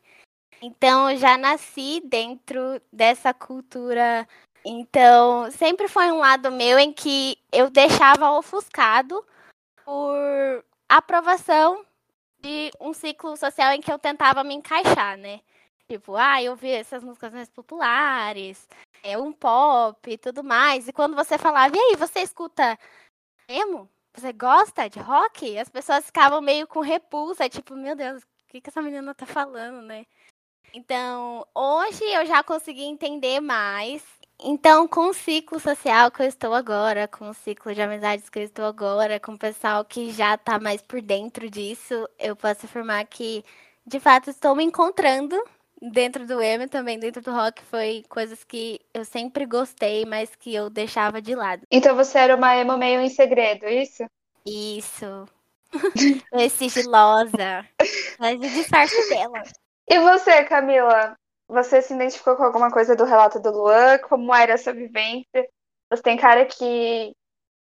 Então, 0.59 1.11
eu 1.11 1.17
já 1.17 1.37
nasci 1.37 2.01
dentro 2.03 2.81
dessa 2.91 3.31
cultura. 3.31 4.27
Então, 4.65 5.51
sempre 5.51 5.87
foi 5.87 6.11
um 6.11 6.17
lado 6.17 6.51
meu 6.51 6.79
em 6.79 6.91
que 6.91 7.37
eu 7.51 7.69
deixava 7.69 8.31
ofuscado 8.31 9.23
por 9.85 10.65
aprovação 10.89 11.85
de 12.47 12.71
um 12.79 12.93
ciclo 12.93 13.35
social 13.35 13.73
em 13.73 13.81
que 13.81 13.91
eu 13.91 13.99
tentava 13.99 14.41
me 14.41 14.55
encaixar, 14.55 15.17
né? 15.17 15.41
Tipo, 15.89 16.15
ah, 16.15 16.41
eu 16.41 16.55
vi 16.55 16.71
essas 16.71 17.03
músicas 17.03 17.33
mais 17.33 17.49
populares, 17.49 18.67
é 19.03 19.17
um 19.17 19.33
pop 19.33 20.09
e 20.09 20.17
tudo 20.17 20.43
mais. 20.43 20.87
E 20.87 20.93
quando 20.93 21.15
você 21.15 21.37
falava, 21.37 21.75
e 21.75 21.79
aí, 21.79 21.95
você 21.97 22.21
escuta 22.21 22.77
emo? 23.47 23.89
Você 24.13 24.31
gosta 24.33 24.89
de 24.89 24.99
rock? 24.99 25.57
As 25.57 25.69
pessoas 25.69 26.05
ficavam 26.05 26.41
meio 26.41 26.67
com 26.67 26.79
repulsa, 26.79 27.49
tipo, 27.49 27.75
meu 27.75 27.95
Deus, 27.95 28.23
o 28.23 28.27
que, 28.47 28.61
que 28.61 28.69
essa 28.69 28.81
menina 28.81 29.13
tá 29.13 29.25
falando, 29.25 29.81
né? 29.81 30.05
Então, 30.73 31.45
hoje 31.53 32.03
eu 32.05 32.25
já 32.25 32.43
consegui 32.43 32.83
entender 32.83 33.39
mais. 33.41 34.03
Então, 34.39 34.87
com 34.87 35.09
o 35.09 35.13
ciclo 35.13 35.59
social 35.59 36.11
que 36.11 36.21
eu 36.21 36.27
estou 36.27 36.53
agora, 36.53 37.07
com 37.07 37.29
o 37.29 37.33
ciclo 37.33 37.73
de 37.73 37.81
amizades 37.81 38.29
que 38.29 38.39
eu 38.39 38.43
estou 38.43 38.65
agora, 38.65 39.19
com 39.19 39.33
o 39.33 39.37
pessoal 39.37 39.83
que 39.83 40.11
já 40.11 40.35
está 40.35 40.59
mais 40.59 40.81
por 40.81 41.01
dentro 41.01 41.49
disso, 41.49 42.07
eu 42.19 42.35
posso 42.35 42.65
afirmar 42.65 43.03
que, 43.05 43.43
de 43.85 43.99
fato, 43.99 44.29
estou 44.29 44.55
me 44.55 44.63
encontrando 44.63 45.35
dentro 45.81 46.25
do 46.25 46.41
emo 46.41 46.67
também, 46.67 46.99
dentro 46.99 47.21
do 47.21 47.31
rock, 47.31 47.63
foi 47.63 48.03
coisas 48.09 48.43
que 48.43 48.79
eu 48.93 49.05
sempre 49.05 49.45
gostei, 49.45 50.05
mas 50.05 50.35
que 50.35 50.53
eu 50.53 50.69
deixava 50.69 51.21
de 51.21 51.35
lado. 51.35 51.63
Então 51.71 51.95
você 51.95 52.19
era 52.19 52.35
uma 52.35 52.55
emo 52.55 52.77
meio 52.77 53.01
em 53.01 53.09
segredo, 53.09 53.65
é 53.65 53.81
isso? 53.81 54.05
Isso. 54.45 55.27
é 56.31 56.49
sigilosa. 56.49 57.65
Mas 58.19 58.37
o 58.37 58.41
disfarce 58.41 59.09
dela. 59.09 59.43
E 59.87 59.99
você, 59.99 60.43
Camila? 60.43 61.15
Você 61.49 61.81
se 61.81 61.93
identificou 61.93 62.35
com 62.35 62.43
alguma 62.43 62.71
coisa 62.71 62.95
do 62.95 63.05
relato 63.05 63.39
do 63.39 63.51
Luan? 63.51 63.97
Como 63.99 64.33
era 64.33 64.53
essa 64.53 64.73
vivência? 64.73 65.47
Você 65.89 66.01
tem 66.01 66.17
cara 66.17 66.45
que, 66.45 67.13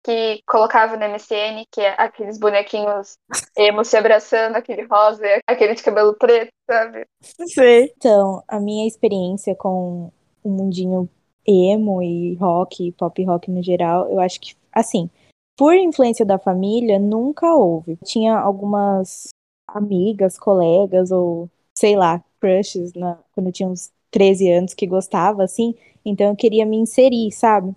que 0.04 0.40
colocava 0.46 0.96
no 0.96 1.04
MCN, 1.04 1.66
que 1.70 1.80
é 1.80 1.94
aqueles 1.98 2.38
bonequinhos 2.38 3.16
emo 3.56 3.84
se 3.84 3.96
abraçando, 3.96 4.56
aquele 4.56 4.86
rosa, 4.86 5.24
aquele 5.46 5.74
de 5.74 5.82
cabelo 5.82 6.14
preto, 6.14 6.52
sabe? 6.70 7.06
Sei. 7.20 7.92
Então, 7.96 8.42
a 8.46 8.60
minha 8.60 8.86
experiência 8.86 9.54
com 9.56 10.12
o 10.44 10.48
mundinho 10.48 11.08
emo 11.44 12.00
e 12.00 12.36
rock, 12.36 12.92
pop 12.92 13.24
rock 13.24 13.50
no 13.50 13.62
geral, 13.62 14.08
eu 14.08 14.20
acho 14.20 14.40
que, 14.40 14.54
assim, 14.72 15.10
por 15.56 15.74
influência 15.74 16.24
da 16.24 16.38
família, 16.38 17.00
nunca 17.00 17.52
houve. 17.52 17.98
Tinha 18.04 18.38
algumas 18.38 19.28
amigas, 19.66 20.38
colegas 20.38 21.10
ou 21.10 21.50
sei 21.76 21.96
lá, 21.96 22.22
crushes 22.40 22.92
na, 22.94 23.18
quando 23.32 23.46
eu 23.48 23.52
tinha 23.52 23.68
uns 23.68 23.90
13 24.10 24.50
anos 24.50 24.74
que 24.74 24.86
gostava, 24.86 25.42
assim, 25.42 25.74
então 26.04 26.28
eu 26.28 26.36
queria 26.36 26.66
me 26.66 26.76
inserir, 26.76 27.30
sabe? 27.32 27.74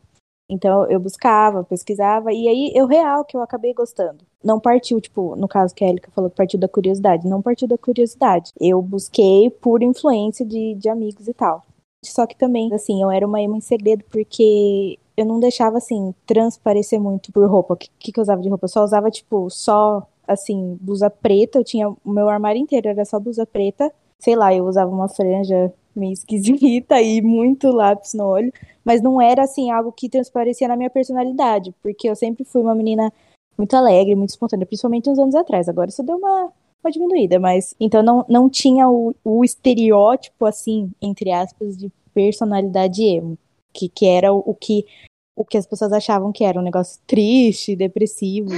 Então 0.50 0.90
eu 0.90 1.00
buscava, 1.00 1.64
pesquisava, 1.64 2.32
e 2.32 2.48
aí 2.48 2.72
eu 2.76 2.86
real 2.86 3.26
que 3.26 3.36
eu 3.36 3.42
acabei 3.42 3.74
gostando. 3.74 4.24
Não 4.44 4.60
partiu, 4.60 5.02
tipo, 5.02 5.36
no 5.36 5.48
caso 5.48 5.74
que 5.74 5.84
a 5.84 5.88
Elika 5.90 6.12
falou 6.12 6.30
que 6.30 6.36
partiu 6.36 6.60
da 6.60 6.68
curiosidade, 6.68 7.28
não 7.28 7.42
partiu 7.42 7.68
da 7.68 7.78
curiosidade. 7.78 8.52
Eu 8.60 8.82
busquei 8.82 9.50
por 9.50 9.82
influência 9.82 10.46
de, 10.46 10.76
de 10.76 10.88
amigos 10.88 11.28
e 11.28 11.34
tal. 11.34 11.64
Só 12.04 12.28
que 12.28 12.38
também, 12.38 12.72
assim, 12.74 13.02
eu 13.02 13.10
era 13.10 13.26
uma 13.26 13.42
emo 13.42 13.56
em 13.56 13.62
segredo 13.62 14.04
porque 14.12 15.00
eu 15.18 15.26
não 15.26 15.40
deixava, 15.40 15.78
assim, 15.80 16.14
transparecer 16.28 17.00
muito 17.02 17.32
por 17.32 17.50
roupa. 17.50 17.74
O 17.74 17.78
que, 17.78 18.12
que 18.12 18.20
eu 18.20 18.22
usava 18.22 18.42
de 18.42 18.50
roupa? 18.50 18.66
Eu 18.66 18.70
só 18.70 18.84
usava, 18.84 19.10
tipo, 19.10 19.50
só 19.50 20.08
assim, 20.28 20.78
blusa 20.82 21.10
preta, 21.10 21.60
eu 21.60 21.64
tinha 21.64 21.90
o 21.90 21.98
meu 22.06 22.28
armário 22.30 22.60
inteiro 22.60 22.88
era 22.88 23.06
só 23.06 23.20
blusa 23.20 23.46
preta. 23.46 23.92
Sei 24.26 24.36
lá, 24.36 24.52
eu 24.52 24.66
usava 24.66 24.90
uma 24.90 25.08
franja 25.08 25.72
meio 25.96 26.14
esquisita 26.14 26.98
e 27.00 27.22
muito 27.22 27.70
lápis 27.70 28.16
no 28.16 28.26
olho, 28.26 28.52
mas 28.84 29.00
não 29.00 29.22
era 29.22 29.44
assim 29.44 29.70
algo 29.70 29.92
que 29.92 30.10
transparecia 30.10 30.68
na 30.68 30.76
minha 30.76 30.90
personalidade, 30.90 31.72
porque 31.84 32.10
eu 32.10 32.16
sempre 32.16 32.44
fui 32.44 32.60
uma 32.60 32.74
menina 32.74 33.14
muito 33.56 33.76
alegre, 33.76 34.16
muito 34.16 34.32
espontânea, 34.32 34.66
principalmente 34.66 35.08
uns 35.12 35.20
anos 35.20 35.36
atrás. 35.36 35.70
Agora 35.70 35.92
isso 35.92 36.02
deu 36.02 36.18
uma, 36.18 36.52
uma 36.84 36.92
diminuída, 36.92 37.40
mas 37.40 37.76
então 37.80 38.02
não, 38.02 38.26
não 38.28 38.50
tinha 38.50 38.90
o, 38.90 39.14
o 39.24 39.46
estereótipo 39.46 40.48
assim, 40.48 40.92
entre 41.00 41.32
aspas, 41.32 41.78
de 41.78 41.92
personalidade 42.12 43.04
emo, 43.04 43.38
que, 43.72 43.88
que 43.88 44.08
era 44.08 44.34
o, 44.34 44.40
o 44.40 44.56
que 44.56 44.88
o 45.36 45.46
que 45.46 45.58
as 45.58 45.68
pessoas 45.68 45.94
achavam 45.94 46.32
que 46.32 46.44
era 46.44 46.60
um 46.60 46.64
negócio 46.64 47.00
triste, 47.06 47.76
depressivo, 47.76 48.50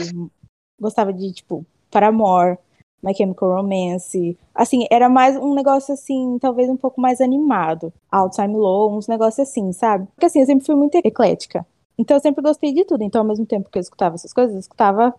gostava 0.80 1.12
de, 1.12 1.34
tipo, 1.34 1.66
Paramore, 1.92 2.58
My 3.02 3.14
Chemical 3.14 3.56
Romance. 3.56 4.38
Assim, 4.54 4.86
era 4.90 5.08
mais 5.08 5.36
um 5.36 5.54
negócio 5.54 5.94
assim, 5.94 6.38
talvez 6.40 6.70
um 6.70 6.78
pouco 6.78 7.00
mais 7.00 7.22
animado. 7.22 7.94
All 8.12 8.30
Time 8.30 8.56
Low, 8.56 8.96
uns 8.96 9.08
negócios 9.08 9.48
assim, 9.48 9.72
sabe? 9.72 10.08
Porque 10.16 10.26
assim, 10.26 10.40
eu 10.40 10.46
sempre 10.46 10.66
fui 10.66 10.76
muito 10.76 10.96
eclética. 10.96 11.66
Então 11.98 12.18
eu 12.18 12.22
sempre 12.22 12.44
gostei 12.44 12.74
de 12.74 12.86
tudo. 12.86 13.04
Então, 13.04 13.22
ao 13.22 13.28
mesmo 13.28 13.46
tempo 13.46 13.70
que 13.70 13.78
eu 13.78 13.82
escutava 13.82 14.16
essas 14.16 14.34
coisas, 14.34 14.54
eu 14.54 14.60
escutava 14.60 15.14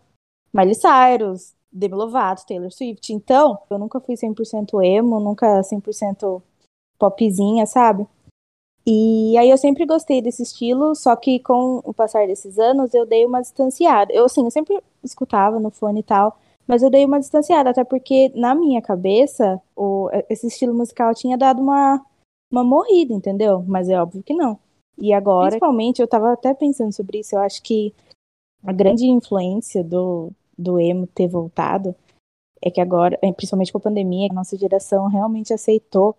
Miley 0.53 0.75
Cyrus, 0.75 1.55
Demi 1.73 1.95
Lovato, 1.95 2.47
Taylor 2.47 2.71
Swift. 2.71 3.13
Então, 3.13 3.59
eu 3.71 3.79
nunca 3.79 4.01
fui 4.01 4.17
100% 4.17 4.83
emo, 4.83 5.21
nunca 5.21 5.63
100% 5.63 6.43
popzinha, 6.99 7.67
sabe? 7.67 8.07
E 8.87 9.37
aí 9.37 9.51
eu 9.51 9.59
sempre 9.59 9.85
gostei 9.85 10.23
desse 10.23 10.43
estilo, 10.43 10.95
só 10.95 11.15
que 11.15 11.41
com 11.41 11.83
o 11.85 11.93
passar 11.93 12.27
desses 12.27 12.59
anos 12.59 12.95
eu 12.95 13.05
dei 13.05 13.27
uma 13.27 13.43
distanciada. 13.43 14.13
Eu, 14.13 14.25
assim, 14.25 14.45
eu 14.45 14.51
sempre 14.51 14.81
escutava 15.05 15.61
no 15.61 15.71
fone 15.71 16.01
e 16.01 16.03
tal, 16.03 16.39
mas 16.69 16.83
eu 16.83 16.91
dei 16.91 17.05
uma 17.07 17.19
distanciada, 17.19 17.71
até 17.71 17.83
porque 17.83 18.31
na 18.35 18.55
minha 18.55 18.83
cabeça 18.83 19.59
o, 19.75 20.11
esse 20.29 20.49
estilo 20.49 20.75
musical 20.75 21.15
tinha 21.15 21.39
dado 21.39 21.63
uma, 21.63 22.05
uma 22.53 22.63
morrida, 22.63 23.15
entendeu? 23.15 23.65
Mas 23.67 23.89
é 23.89 24.01
óbvio 24.01 24.23
que 24.23 24.35
não. 24.35 24.59
E 24.99 25.13
agora, 25.15 25.51
principalmente, 25.51 26.03
eu 26.03 26.07
tava 26.07 26.33
até 26.33 26.53
pensando 26.53 26.93
sobre 26.93 27.21
isso, 27.21 27.35
eu 27.35 27.41
acho 27.41 27.63
que 27.63 27.95
a 28.63 28.73
grande 28.73 29.07
influência 29.07 29.83
do, 29.83 30.31
do 30.59 30.79
emo 30.79 31.07
ter 31.07 31.27
voltado 31.27 31.95
é 32.61 32.71
que 32.71 32.81
agora, 32.81 33.17
principalmente 33.37 33.73
com 33.73 33.79
a 33.79 33.83
pandemia, 33.83 34.29
a 34.31 34.35
nossa 34.35 34.57
geração 34.59 35.07
realmente 35.07 35.55
aceitou 35.55 36.17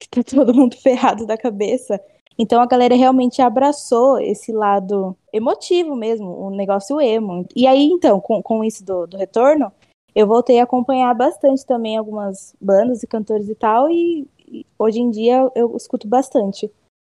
que 0.00 0.08
tá 0.08 0.22
todo 0.24 0.54
mundo 0.54 0.74
ferrado 0.82 1.26
da 1.26 1.38
cabeça. 1.38 2.00
Então 2.36 2.60
a 2.60 2.66
galera 2.66 2.96
realmente 2.96 3.40
abraçou 3.40 4.18
esse 4.18 4.50
lado 4.50 5.16
emotivo 5.32 5.94
mesmo, 5.94 6.28
o 6.28 6.50
negócio 6.50 7.00
emo. 7.00 7.46
E 7.54 7.68
aí, 7.68 7.84
então, 7.84 8.20
com, 8.20 8.42
com 8.42 8.64
isso 8.64 8.84
do, 8.84 9.06
do 9.06 9.16
retorno, 9.16 9.70
eu 10.14 10.26
voltei 10.26 10.60
a 10.60 10.64
acompanhar 10.64 11.14
bastante 11.14 11.64
também 11.64 11.96
algumas 11.96 12.54
bandas 12.60 13.02
e 13.02 13.06
cantores 13.06 13.48
e 13.48 13.54
tal, 13.54 13.90
e, 13.90 14.28
e 14.46 14.66
hoje 14.78 15.00
em 15.00 15.10
dia 15.10 15.50
eu 15.54 15.76
escuto 15.76 16.06
bastante 16.06 16.70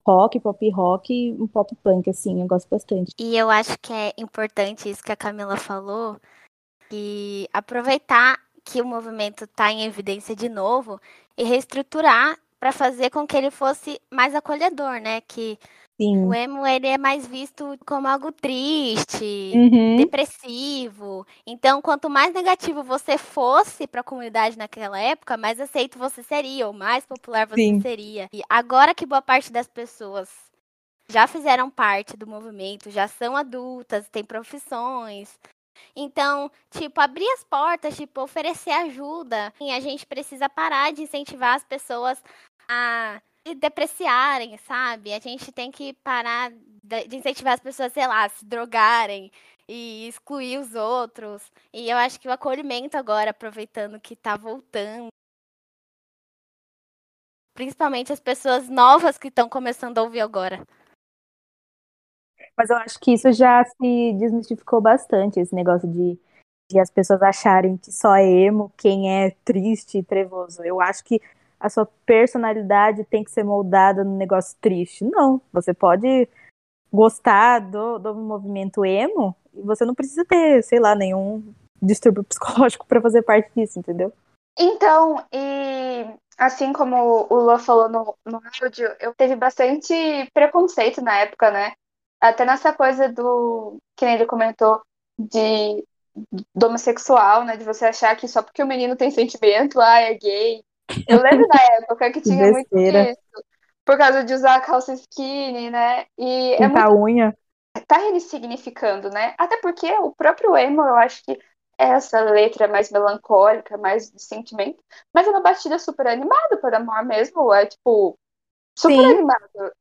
rock, 0.06 0.40
pop 0.40 0.70
rock 0.70 1.36
um 1.38 1.46
pop 1.46 1.74
punk, 1.82 2.08
assim, 2.08 2.40
eu 2.40 2.46
gosto 2.46 2.68
bastante. 2.68 3.12
E 3.18 3.36
eu 3.36 3.50
acho 3.50 3.78
que 3.80 3.92
é 3.92 4.12
importante 4.16 4.88
isso 4.88 5.02
que 5.02 5.12
a 5.12 5.16
Camila 5.16 5.56
falou, 5.56 6.18
e 6.90 7.48
aproveitar 7.52 8.38
que 8.64 8.80
o 8.80 8.86
movimento 8.86 9.44
está 9.44 9.70
em 9.70 9.84
evidência 9.84 10.34
de 10.34 10.48
novo 10.48 11.00
e 11.36 11.44
reestruturar 11.44 12.38
para 12.58 12.72
fazer 12.72 13.10
com 13.10 13.26
que 13.26 13.36
ele 13.36 13.50
fosse 13.50 14.00
mais 14.10 14.34
acolhedor, 14.34 15.00
né? 15.00 15.20
Que 15.22 15.58
Sim. 16.00 16.26
o 16.26 16.32
emo 16.32 16.64
ele 16.64 16.86
é 16.86 16.96
mais 16.96 17.26
visto 17.26 17.76
como 17.84 18.06
algo 18.06 18.30
triste, 18.30 19.52
uhum. 19.54 19.96
depressivo. 19.96 21.26
Então, 21.44 21.82
quanto 21.82 22.08
mais 22.08 22.32
negativo 22.32 22.84
você 22.84 23.18
fosse 23.18 23.86
para 23.86 24.00
a 24.00 24.04
comunidade 24.04 24.56
naquela 24.56 24.98
época, 25.00 25.36
mais 25.36 25.60
aceito 25.60 25.98
você 25.98 26.22
seria, 26.22 26.68
ou 26.68 26.72
mais 26.72 27.04
popular 27.04 27.48
você 27.48 27.56
Sim. 27.56 27.80
seria. 27.80 28.28
E 28.32 28.42
agora 28.48 28.94
que 28.94 29.04
boa 29.04 29.20
parte 29.20 29.50
das 29.50 29.66
pessoas 29.66 30.30
já 31.10 31.26
fizeram 31.26 31.68
parte 31.68 32.16
do 32.16 32.26
movimento, 32.26 32.90
já 32.90 33.08
são 33.08 33.36
adultas, 33.36 34.08
têm 34.08 34.22
profissões, 34.22 35.36
então, 35.94 36.50
tipo, 36.70 37.00
abrir 37.00 37.28
as 37.32 37.44
portas, 37.44 37.96
tipo, 37.96 38.22
oferecer 38.22 38.70
ajuda. 38.70 39.52
E 39.60 39.70
a 39.70 39.80
gente 39.80 40.06
precisa 40.06 40.48
parar 40.48 40.92
de 40.92 41.02
incentivar 41.02 41.54
as 41.56 41.64
pessoas 41.64 42.22
a 42.68 43.20
depreciarem, 43.54 44.56
sabe? 44.58 45.12
A 45.12 45.20
gente 45.20 45.52
tem 45.52 45.70
que 45.70 45.92
parar 45.94 46.50
de 46.50 47.16
incentivar 47.16 47.54
as 47.54 47.60
pessoas, 47.60 47.92
sei 47.92 48.06
lá, 48.06 48.24
a 48.24 48.28
se 48.28 48.44
drogarem 48.44 49.30
e 49.68 50.08
excluir 50.08 50.58
os 50.58 50.74
outros. 50.74 51.52
E 51.72 51.90
eu 51.90 51.96
acho 51.98 52.18
que 52.18 52.28
o 52.28 52.32
acolhimento 52.32 52.96
agora, 52.96 53.30
aproveitando 53.30 54.00
que 54.00 54.16
tá 54.16 54.36
voltando, 54.36 55.08
principalmente 57.54 58.12
as 58.12 58.20
pessoas 58.20 58.68
novas 58.68 59.18
que 59.18 59.28
estão 59.28 59.48
começando 59.48 59.98
a 59.98 60.02
ouvir 60.02 60.20
agora. 60.20 60.64
Mas 62.56 62.70
eu 62.70 62.76
acho 62.76 62.98
que 62.98 63.12
isso 63.12 63.30
já 63.32 63.64
se 63.64 64.12
desmistificou 64.18 64.80
bastante, 64.80 65.38
esse 65.38 65.54
negócio 65.54 65.88
de, 65.88 66.18
de 66.70 66.78
as 66.78 66.90
pessoas 66.90 67.22
acharem 67.22 67.76
que 67.76 67.92
só 67.92 68.16
é 68.16 68.24
emo 68.24 68.72
quem 68.76 69.12
é 69.12 69.30
triste 69.44 69.98
e 69.98 70.02
trevoso. 70.02 70.62
Eu 70.64 70.80
acho 70.80 71.04
que 71.04 71.20
a 71.60 71.68
sua 71.68 71.86
personalidade 72.06 73.04
tem 73.04 73.24
que 73.24 73.30
ser 73.30 73.44
moldada 73.44 74.04
no 74.04 74.16
negócio 74.16 74.56
triste. 74.60 75.04
Não, 75.04 75.40
você 75.52 75.74
pode 75.74 76.28
gostar 76.92 77.60
do, 77.60 77.98
do 77.98 78.14
movimento 78.14 78.84
emo 78.84 79.36
e 79.54 79.62
você 79.62 79.84
não 79.84 79.94
precisa 79.94 80.24
ter, 80.24 80.62
sei 80.62 80.78
lá, 80.78 80.94
nenhum 80.94 81.42
distúrbio 81.82 82.24
psicológico 82.28 82.86
para 82.86 83.00
fazer 83.00 83.22
parte 83.22 83.50
disso, 83.54 83.78
entendeu? 83.78 84.12
Então, 84.58 85.24
e 85.32 86.06
assim 86.36 86.72
como 86.72 87.26
o 87.30 87.34
Lua 87.34 87.58
falou 87.58 87.88
no, 87.88 88.16
no 88.24 88.40
áudio, 88.62 88.88
eu 89.00 89.14
teve 89.14 89.36
bastante 89.36 89.94
preconceito 90.32 91.00
na 91.00 91.18
época, 91.18 91.50
né? 91.50 91.72
Até 92.20 92.44
nessa 92.44 92.72
coisa 92.72 93.08
do 93.08 93.78
que 93.96 94.04
ele 94.04 94.26
comentou 94.26 94.80
de 95.18 95.84
do 96.54 96.66
homossexual, 96.66 97.44
né? 97.44 97.56
De 97.56 97.64
você 97.64 97.86
achar 97.86 98.16
que 98.16 98.26
só 98.26 98.42
porque 98.42 98.62
o 98.62 98.66
menino 98.66 98.96
tem 98.96 99.10
sentimento, 99.10 99.80
ah, 99.80 100.00
é 100.00 100.14
gay. 100.14 100.64
Eu 101.06 101.20
lembro 101.22 101.46
da 101.48 101.56
época 101.82 102.12
que 102.12 102.20
tinha 102.20 102.46
muito 102.46 102.76
isso. 102.78 103.18
Por 103.84 103.96
causa 103.96 104.22
de 104.24 104.34
usar 104.34 104.60
calça 104.60 104.92
skinny, 104.94 105.70
né? 105.70 106.06
E 106.18 106.54
é 106.54 106.58
Pintar 106.58 106.68
muito 106.68 106.92
a 106.92 106.94
unha. 106.94 107.36
tá 107.86 107.98
ressignificando, 108.12 109.08
né? 109.10 109.34
Até 109.38 109.56
porque 109.60 109.90
o 110.00 110.12
próprio 110.14 110.56
emo, 110.56 110.82
eu 110.82 110.96
acho 110.96 111.22
que 111.24 111.32
é 111.78 111.90
essa 111.90 112.20
letra 112.20 112.68
mais 112.68 112.90
melancólica, 112.90 113.78
mais 113.78 114.10
de 114.10 114.20
sentimento, 114.22 114.82
mas 115.14 115.26
é 115.26 115.30
uma 115.30 115.40
batida 115.42 115.78
super 115.78 116.06
animada 116.06 116.58
por 116.60 116.74
amor 116.74 117.04
mesmo, 117.04 117.52
é 117.54 117.66
tipo 117.66 118.18
super 118.76 118.94
Sim. 118.94 119.12
animado. 119.14 119.72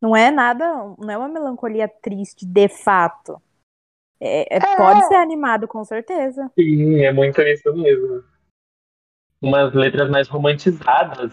Não 0.00 0.14
é 0.14 0.30
nada, 0.30 0.66
não 0.98 1.10
é 1.10 1.16
uma 1.16 1.28
melancolia 1.28 1.88
triste 1.88 2.44
de 2.44 2.68
fato. 2.68 3.40
É, 4.20 4.56
é- 4.56 4.60
É. 4.60 4.76
Pode 4.76 5.06
ser 5.08 5.16
animado, 5.16 5.68
com 5.68 5.84
certeza. 5.84 6.50
Sim, 6.58 7.00
é 7.02 7.12
muito 7.12 7.40
isso 7.42 7.72
mesmo. 7.74 8.22
Umas 9.44 9.74
letras 9.74 10.08
mais 10.08 10.26
romantizadas, 10.26 11.30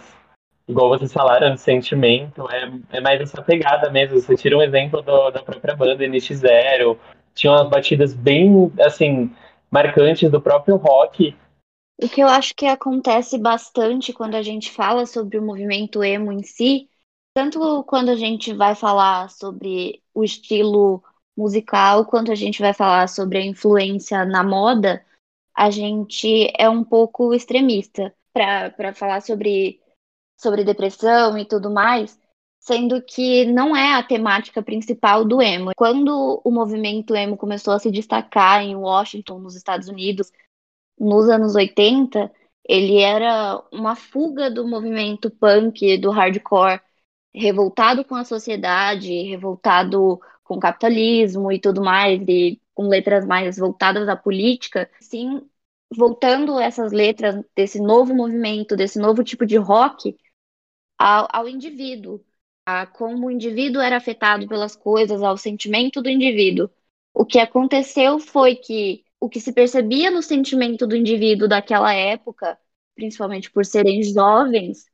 igual 0.67 0.89
vocês 0.89 1.13
falaram, 1.13 1.53
de 1.55 1.61
sentimento, 1.61 2.45
é, 2.51 2.97
é 2.97 2.99
mais 2.99 3.21
essa 3.21 3.41
pegada 3.41 3.89
mesmo. 3.89 4.19
Você 4.19 4.35
tira 4.35 4.57
um 4.57 4.61
exemplo 4.61 5.01
do- 5.01 5.31
da 5.31 5.41
própria 5.41 5.77
banda 5.77 6.03
NX0, 6.03 6.99
tinha 7.33 7.53
umas 7.53 7.69
batidas 7.69 8.13
bem, 8.13 8.69
assim, 8.81 9.31
marcantes 9.71 10.29
do 10.29 10.41
próprio 10.41 10.75
rock. 10.75 11.33
O 12.03 12.09
que 12.09 12.19
eu 12.19 12.27
acho 12.27 12.53
que 12.53 12.65
acontece 12.65 13.37
bastante 13.37 14.11
quando 14.11 14.35
a 14.35 14.41
gente 14.41 14.69
fala 14.71 15.05
sobre 15.05 15.37
o 15.37 15.41
movimento 15.41 16.03
emo 16.03 16.33
em 16.33 16.43
si, 16.43 16.89
tanto 17.33 17.81
quando 17.85 18.09
a 18.09 18.15
gente 18.15 18.53
vai 18.53 18.75
falar 18.75 19.29
sobre 19.29 20.01
o 20.13 20.21
estilo 20.21 21.01
musical, 21.37 22.05
quanto 22.05 22.29
a 22.29 22.35
gente 22.35 22.61
vai 22.61 22.73
falar 22.73 23.07
sobre 23.07 23.37
a 23.37 23.45
influência 23.45 24.25
na 24.25 24.43
moda, 24.43 25.01
a 25.61 25.69
gente 25.69 26.51
é 26.57 26.67
um 26.67 26.83
pouco 26.83 27.35
extremista 27.35 28.11
para 28.33 28.95
falar 28.95 29.21
sobre, 29.21 29.79
sobre 30.35 30.63
depressão 30.63 31.37
e 31.37 31.45
tudo 31.45 31.69
mais, 31.69 32.19
sendo 32.59 32.99
que 32.99 33.45
não 33.45 33.75
é 33.75 33.93
a 33.93 34.01
temática 34.01 34.63
principal 34.63 35.23
do 35.23 35.39
emo. 35.39 35.69
Quando 35.77 36.41
o 36.43 36.49
movimento 36.49 37.15
emo 37.15 37.37
começou 37.37 37.75
a 37.75 37.79
se 37.79 37.91
destacar 37.91 38.63
em 38.63 38.75
Washington, 38.75 39.37
nos 39.37 39.55
Estados 39.55 39.87
Unidos, 39.87 40.31
nos 40.99 41.29
anos 41.29 41.53
80, 41.53 42.31
ele 42.67 42.97
era 42.97 43.63
uma 43.71 43.95
fuga 43.95 44.49
do 44.49 44.67
movimento 44.67 45.29
punk, 45.29 45.95
do 45.99 46.09
hardcore, 46.09 46.81
revoltado 47.35 48.03
com 48.03 48.15
a 48.15 48.25
sociedade, 48.25 49.13
revoltado 49.29 50.19
com 50.43 50.55
o 50.55 50.59
capitalismo 50.59 51.51
e 51.51 51.59
tudo 51.59 51.83
mais, 51.83 52.19
e 52.27 52.59
com 52.73 52.87
letras 52.87 53.27
mais 53.27 53.57
voltadas 53.59 54.09
à 54.09 54.15
política. 54.15 54.89
Sim, 54.99 55.47
voltando 55.95 56.59
essas 56.59 56.91
letras 56.91 57.43
desse 57.55 57.79
novo 57.79 58.13
movimento, 58.15 58.75
desse 58.75 58.97
novo 58.97 59.23
tipo 59.23 59.45
de 59.45 59.57
rock 59.57 60.15
ao, 60.97 61.27
ao 61.31 61.49
indivíduo, 61.49 62.23
a 62.65 62.85
como 62.85 63.27
o 63.27 63.31
indivíduo 63.31 63.81
era 63.81 63.97
afetado 63.97 64.47
pelas 64.47 64.75
coisas, 64.75 65.21
ao 65.21 65.37
sentimento 65.37 66.01
do 66.01 66.09
indivíduo. 66.09 66.69
O 67.13 67.25
que 67.25 67.39
aconteceu 67.39 68.19
foi 68.19 68.55
que 68.55 69.03
o 69.19 69.29
que 69.29 69.39
se 69.39 69.53
percebia 69.53 70.09
no 70.09 70.21
sentimento 70.21 70.87
do 70.87 70.95
indivíduo 70.95 71.47
daquela 71.47 71.93
época, 71.93 72.57
principalmente 72.95 73.51
por 73.51 73.65
serem 73.65 74.01
jovens, 74.01 74.85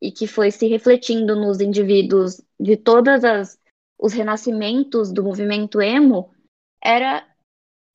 e 0.00 0.10
que 0.10 0.26
foi 0.26 0.50
se 0.50 0.66
refletindo 0.66 1.36
nos 1.36 1.60
indivíduos 1.60 2.40
de 2.58 2.76
todas 2.76 3.24
as 3.24 3.58
os 4.00 4.12
renascimentos 4.12 5.12
do 5.12 5.24
movimento 5.24 5.82
emo, 5.82 6.32
era 6.80 7.26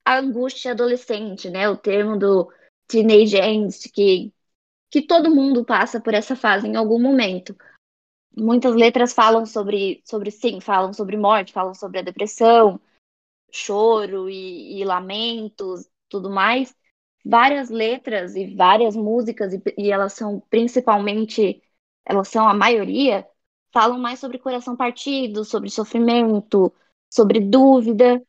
a 0.05 0.17
angústia 0.19 0.72
adolescente, 0.72 1.50
né? 1.50 1.69
O 1.69 1.77
termo 1.77 2.17
do 2.17 2.51
teenage 2.88 3.39
angst, 3.39 3.91
que, 3.91 4.33
que 4.91 5.01
todo 5.01 5.33
mundo 5.33 5.65
passa 5.65 6.00
por 6.01 6.13
essa 6.13 6.36
fase 6.36 6.67
em 6.67 6.75
algum 6.75 7.01
momento. 7.01 7.55
Muitas 8.36 8.75
letras 8.75 9.13
falam 9.13 9.45
sobre, 9.45 10.01
sobre 10.05 10.31
sim, 10.31 10.60
falam 10.60 10.93
sobre 10.93 11.17
morte, 11.17 11.53
falam 11.53 11.74
sobre 11.74 12.00
a 12.00 12.03
depressão, 12.03 12.79
choro 13.51 14.29
e, 14.29 14.79
e 14.79 14.86
lamentos, 14.86 15.88
tudo 16.10 16.29
mais. 16.29 16.75
Várias 17.25 17.70
letras 17.70 18.35
e 18.35 18.53
várias 18.55 18.96
músicas, 18.96 19.53
e, 19.53 19.61
e 19.77 19.92
elas 19.92 20.13
são 20.13 20.42
principalmente, 20.50 21.61
elas 22.05 22.27
são 22.27 22.48
a 22.50 22.53
maioria, 22.53 23.25
falam 23.72 23.98
mais 23.98 24.20
sobre 24.20 24.39
coração 24.39 24.75
partido, 24.75 25.46
sobre 25.46 25.70
sofrimento, 25.70 26.74
sobre 27.09 27.39
dúvida. 27.39 28.22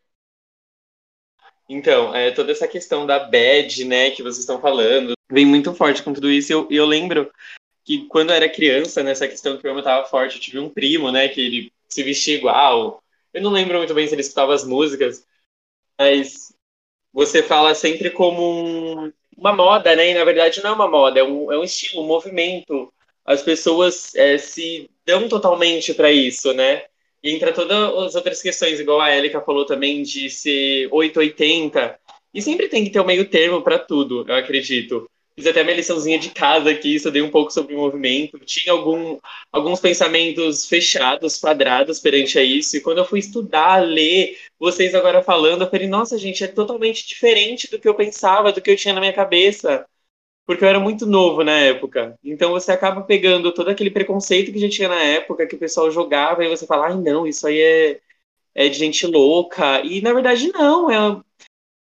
Então, 1.68 2.14
é, 2.14 2.31
toda 2.31 2.53
essa 2.53 2.68
questão 2.68 3.07
da 3.07 3.18
bad, 3.18 3.85
né, 3.85 4.11
que 4.11 4.22
vocês 4.22 4.40
estão 4.40 4.61
falando, 4.61 5.14
vem 5.31 5.46
muito 5.46 5.74
forte 5.74 6.03
com 6.03 6.12
tudo 6.12 6.31
isso. 6.31 6.53
E 6.53 6.55
eu, 6.55 6.68
eu 6.70 6.87
lembro 6.87 7.31
que 7.85 8.07
quando 8.09 8.31
eu 8.31 8.37
era 8.37 8.48
criança, 8.48 9.03
nessa 9.03 9.29
questão 9.29 9.59
que 9.59 9.66
o 9.66 9.70
emo 9.70 9.83
tava 9.83 10.07
forte, 10.09 10.37
eu 10.37 10.42
tive 10.42 10.59
um 10.61 10.70
primo, 10.70 11.12
né, 11.12 11.29
que 11.29 11.40
ele 11.40 11.72
se 11.88 12.03
vestia 12.03 12.37
igual. 12.37 13.03
Eu 13.35 13.42
não 13.42 13.53
lembro 13.53 13.79
muito 13.79 13.94
bem 13.94 14.07
se 14.09 14.14
ele 14.14 14.22
escutava 14.22 14.55
as 14.55 14.64
músicas, 14.64 15.27
mas 15.98 16.55
você 17.12 17.42
fala 17.42 17.74
sempre 17.74 18.11
como 18.11 18.42
um- 19.07 19.12
uma 19.37 19.53
moda, 19.55 19.96
né? 19.96 20.11
E 20.11 20.14
na 20.14 20.24
verdade 20.24 20.62
não 20.62 20.70
é 20.70 20.74
uma 20.74 20.88
moda, 20.88 21.20
é 21.20 21.24
um, 21.24 21.53
é 21.53 21.59
um 21.59 21.64
estilo, 21.64 22.03
um 22.03 22.07
movimento. 22.07 22.92
As 23.24 23.42
pessoas 23.42 24.14
é, 24.14 24.38
se 24.38 24.90
dão 25.07 25.29
totalmente 25.29 25.94
para 25.94 26.11
isso, 26.12 26.53
né? 26.55 26.85
E 27.24 27.30
entra 27.30 27.54
todas 27.54 28.04
as 28.04 28.14
outras 28.14 28.42
questões, 28.42 28.78
igual 28.78 29.00
a 29.00 29.08
Élica 29.08 29.40
falou 29.40 29.64
também, 29.64 30.02
de 30.02 30.28
ser 30.28 30.88
880. 30.92 31.98
E 32.34 32.42
sempre 32.42 32.68
tem 32.68 32.84
que 32.84 32.90
ter 32.90 33.00
um 33.00 33.06
meio 33.06 33.26
termo 33.26 33.62
para 33.62 33.78
tudo, 33.78 34.26
eu 34.28 34.34
acredito. 34.34 35.08
Fiz 35.34 35.46
até 35.46 35.64
minha 35.64 35.74
liçãozinha 35.74 36.18
de 36.18 36.30
casa 36.30 36.70
aqui, 36.70 36.94
estudei 36.94 37.22
um 37.22 37.30
pouco 37.30 37.50
sobre 37.50 37.74
o 37.74 37.78
movimento. 37.78 38.38
Tinha 38.40 38.72
algum, 38.72 39.18
alguns 39.50 39.80
pensamentos 39.80 40.66
fechados, 40.66 41.38
quadrados 41.38 41.98
perante 41.98 42.38
a 42.38 42.42
isso. 42.42 42.76
E 42.76 42.80
quando 42.80 42.98
eu 42.98 43.04
fui 43.06 43.20
estudar, 43.20 43.78
ler, 43.78 44.37
vocês 44.60 44.94
agora 44.94 45.22
falando, 45.22 45.62
eu 45.62 45.70
falei, 45.70 45.88
nossa, 45.88 46.18
gente, 46.18 46.44
é 46.44 46.46
totalmente 46.46 47.08
diferente 47.08 47.68
do 47.70 47.80
que 47.80 47.88
eu 47.88 47.94
pensava, 47.94 48.52
do 48.52 48.60
que 48.60 48.70
eu 48.70 48.76
tinha 48.76 48.94
na 48.94 49.00
minha 49.00 49.12
cabeça. 49.12 49.87
Porque 50.46 50.64
eu 50.64 50.68
era 50.68 50.80
muito 50.80 51.07
novo 51.07 51.42
na 51.42 51.59
época. 51.59 52.18
Então 52.22 52.50
você 52.50 52.72
acaba 52.72 53.02
pegando 53.02 53.52
todo 53.52 53.70
aquele 53.70 53.90
preconceito 53.90 54.52
que 54.52 54.59
já 54.59 54.68
tinha 54.68 54.88
na 54.88 55.02
época, 55.02 55.46
que 55.46 55.57
o 55.57 55.59
pessoal 55.59 55.90
jogava, 55.90 56.44
e 56.44 56.48
você 56.48 56.66
fala, 56.66 56.88
ai 56.88 56.96
não, 56.96 57.26
isso 57.26 57.46
aí 57.46 57.61
é, 57.61 58.00
é 58.54 58.68
de 58.68 58.78
gente 58.78 59.07
louca. 59.07 59.80
E 59.80 60.02
na 60.02 60.12
verdade 60.12 60.52
não, 60.52 60.90
é, 60.90 61.20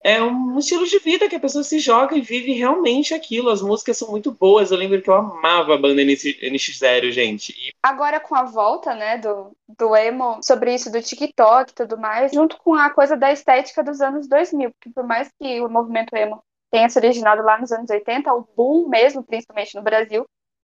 é 0.03 0.23
um 0.23 0.59
estilo 0.59 0.87
de 0.87 0.99
vida 0.99 1.29
que 1.29 1.37
a 1.37 1.41
pessoa 1.41 1.63
se 1.63 1.79
joga 1.79 2.17
e 2.17 2.21
vive 2.21 2.53
realmente 2.53 3.15
aquilo. 3.15 3.51
As 3.51 3.63
músicas 3.63 3.97
são 3.97 4.11
muito 4.11 4.31
boas. 4.31 4.71
Eu 4.71 4.79
lembro 4.79 5.01
que 5.01 5.09
eu 5.09 5.15
amava 5.15 5.75
a 5.75 5.79
banda 5.79 6.03
NX, 6.03 6.25
NX0, 6.43 7.11
gente. 7.11 7.53
E 7.53 7.71
Agora 7.83 8.21
com 8.21 8.35
a 8.35 8.45
volta, 8.45 8.95
né, 8.95 9.17
do, 9.17 9.57
do 9.79 9.97
emo, 9.97 10.39
sobre 10.43 10.75
isso 10.75 10.93
do 10.93 11.03
TikTok 11.03 11.71
e 11.71 11.75
tudo 11.75 11.99
mais, 11.99 12.33
junto 12.33 12.59
com 12.59 12.75
a 12.75 12.91
coisa 12.91 13.17
da 13.17 13.33
estética 13.33 13.83
dos 13.83 14.01
anos 14.01 14.29
2000, 14.29 14.71
porque 14.71 14.91
por 14.95 15.05
mais 15.05 15.31
que 15.39 15.61
o 15.61 15.69
movimento 15.69 16.15
emo 16.15 16.43
tenha 16.71 16.89
se 16.89 16.99
originado 16.99 17.43
lá 17.43 17.59
nos 17.59 17.73
anos 17.73 17.91
80, 17.91 18.33
o 18.35 18.47
boom 18.57 18.89
mesmo, 18.89 19.23
principalmente 19.23 19.75
no 19.75 19.83
Brasil, 19.83 20.25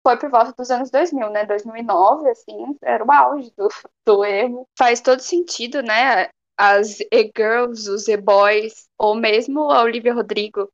foi 0.03 0.17
por 0.17 0.29
volta 0.29 0.53
dos 0.57 0.71
anos 0.71 0.89
2000, 0.89 1.29
né, 1.29 1.45
2009, 1.45 2.29
assim, 2.29 2.75
era 2.83 3.03
o 3.05 3.11
auge 3.11 3.51
do, 3.57 3.67
do 4.05 4.25
emo. 4.25 4.67
Faz 4.77 5.01
todo 5.01 5.19
sentido, 5.19 5.81
né, 5.81 6.29
as 6.57 6.99
e-girls, 7.11 7.89
os 7.89 8.07
e-boys, 8.07 8.87
ou 8.97 9.15
mesmo 9.15 9.71
a 9.71 9.81
Olivia 9.81 10.13
Rodrigo, 10.13 10.69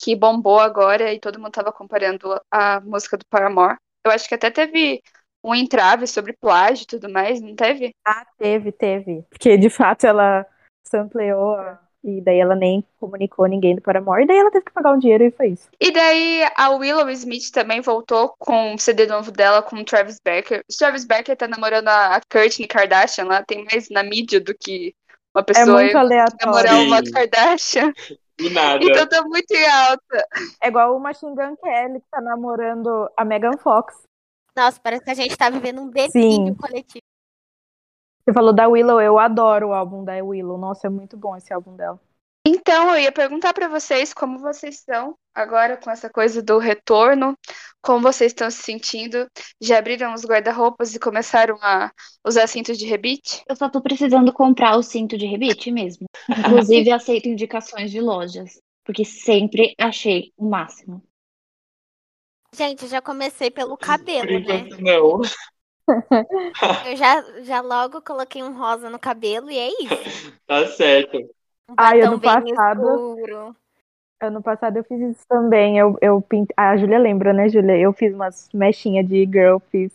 que 0.00 0.16
bombou 0.16 0.58
agora 0.58 1.12
e 1.12 1.20
todo 1.20 1.38
mundo 1.38 1.52
tava 1.52 1.72
comparando 1.72 2.40
a 2.50 2.80
música 2.80 3.18
do 3.18 3.24
Paramore. 3.26 3.76
Eu 4.04 4.12
acho 4.12 4.26
que 4.28 4.34
até 4.34 4.50
teve 4.50 5.02
um 5.44 5.54
entrave 5.54 6.06
sobre 6.06 6.32
plágio 6.34 6.84
e 6.84 6.86
tudo 6.86 7.10
mais, 7.10 7.40
não 7.40 7.54
teve? 7.54 7.94
Ah, 8.04 8.26
teve, 8.38 8.72
teve. 8.72 9.22
Porque 9.30 9.56
de 9.58 9.68
fato 9.70 10.06
ela 10.06 10.46
sampleou 10.84 11.54
a- 11.54 11.80
e 12.02 12.20
daí 12.20 12.38
ela 12.38 12.54
nem 12.54 12.84
comunicou 12.98 13.46
ninguém 13.46 13.74
do 13.74 13.82
Paramore, 13.82 14.24
e 14.24 14.26
daí 14.26 14.38
ela 14.38 14.50
teve 14.50 14.64
que 14.64 14.72
pagar 14.72 14.92
um 14.92 14.98
dinheiro 14.98 15.24
e 15.24 15.30
foi 15.30 15.48
isso. 15.48 15.68
E 15.80 15.90
daí 15.90 16.44
a 16.56 16.70
Willow 16.70 17.08
Smith 17.10 17.50
também 17.52 17.80
voltou 17.80 18.34
com 18.38 18.74
o 18.74 18.78
CD 18.78 19.06
novo 19.06 19.30
dela 19.30 19.62
com 19.62 19.76
o 19.76 19.84
Travis 19.84 20.18
Barker. 20.24 20.60
O 20.60 20.76
Travis 20.76 21.04
Barker 21.04 21.36
tá 21.36 21.46
namorando 21.46 21.88
a 21.88 22.20
Kourtney 22.30 22.66
Kardashian 22.66 23.24
lá, 23.24 23.42
tem 23.44 23.64
mais 23.64 23.88
na 23.90 24.02
mídia 24.02 24.40
do 24.40 24.54
que 24.54 24.94
uma 25.34 25.42
É 25.42 25.44
pessoa 25.44 25.82
muito 25.82 25.94
namorar 25.94 26.74
uma. 26.74 27.02
Kardashian. 27.02 27.92
do 28.38 28.50
nada. 28.50 28.84
Então 28.84 29.06
tá 29.06 29.22
muito 29.22 29.50
em 29.52 29.66
alta. 29.66 30.26
É 30.62 30.68
igual 30.68 30.96
o 30.96 31.00
Machine 31.00 31.34
Gun 31.34 31.56
Kelly 31.56 32.00
que 32.00 32.06
tá 32.10 32.20
namorando 32.20 33.10
a 33.16 33.24
Megan 33.24 33.56
Fox. 33.58 33.94
Nossa, 34.56 34.80
parece 34.82 35.04
que 35.04 35.10
a 35.10 35.14
gente 35.14 35.36
tá 35.36 35.48
vivendo 35.50 35.80
um 35.80 35.90
delírio 35.90 36.56
coletivo. 36.56 37.04
Você 38.30 38.34
falou 38.34 38.52
da 38.52 38.68
Willow, 38.68 39.00
eu 39.00 39.18
adoro 39.18 39.70
o 39.70 39.72
álbum 39.72 40.04
da 40.04 40.12
Willow. 40.22 40.56
Nossa, 40.56 40.86
é 40.86 40.90
muito 40.90 41.16
bom 41.16 41.36
esse 41.36 41.52
álbum 41.52 41.74
dela. 41.74 42.00
Então, 42.46 42.90
eu 42.90 43.00
ia 43.00 43.10
perguntar 43.10 43.52
pra 43.52 43.66
vocês 43.66 44.14
como 44.14 44.38
vocês 44.38 44.76
estão 44.76 45.16
agora 45.34 45.76
com 45.76 45.90
essa 45.90 46.08
coisa 46.08 46.40
do 46.40 46.56
retorno. 46.56 47.36
Como 47.82 48.00
vocês 48.00 48.30
estão 48.30 48.48
se 48.48 48.62
sentindo? 48.62 49.26
Já 49.60 49.78
abriram 49.78 50.14
os 50.14 50.24
guarda-roupas 50.24 50.94
e 50.94 51.00
começaram 51.00 51.58
a 51.60 51.90
usar 52.24 52.46
cintos 52.46 52.78
de 52.78 52.86
rebite? 52.86 53.42
Eu 53.48 53.56
só 53.56 53.68
tô 53.68 53.82
precisando 53.82 54.32
comprar 54.32 54.76
o 54.76 54.82
cinto 54.82 55.18
de 55.18 55.26
rebite 55.26 55.72
mesmo. 55.72 56.06
Inclusive, 56.30 56.92
aceito 56.92 57.28
indicações 57.28 57.90
de 57.90 58.00
lojas, 58.00 58.60
porque 58.84 59.04
sempre 59.04 59.74
achei 59.76 60.32
o 60.36 60.48
máximo. 60.48 61.02
Gente, 62.54 62.86
já 62.86 63.02
comecei 63.02 63.50
pelo 63.50 63.76
cabelo, 63.76 64.38
né? 64.38 64.68
não. 64.78 65.20
Eu 66.86 66.96
já, 66.96 67.22
já 67.42 67.60
logo 67.60 68.00
coloquei 68.02 68.42
um 68.42 68.56
rosa 68.56 68.88
no 68.90 68.98
cabelo 68.98 69.50
e 69.50 69.58
é 69.58 69.68
isso. 69.68 70.40
Tá 70.46 70.66
certo. 70.66 71.16
Um 71.68 71.74
Ai, 71.76 72.00
ano 72.00 72.20
passado- 72.20 72.80
escuro. 72.82 73.56
Ano 74.20 74.42
passado 74.42 74.76
eu 74.76 74.84
fiz 74.84 75.00
isso 75.00 75.24
também. 75.28 75.78
Eu, 75.78 75.96
eu 76.02 76.20
pint... 76.20 76.50
A 76.56 76.76
Júlia 76.76 76.98
lembra, 76.98 77.32
né, 77.32 77.48
Júlia? 77.48 77.76
Eu 77.78 77.92
fiz 77.92 78.12
umas 78.12 78.48
mechinhas 78.52 79.06
de 79.08 79.24
girl, 79.24 79.58
fiz 79.70 79.92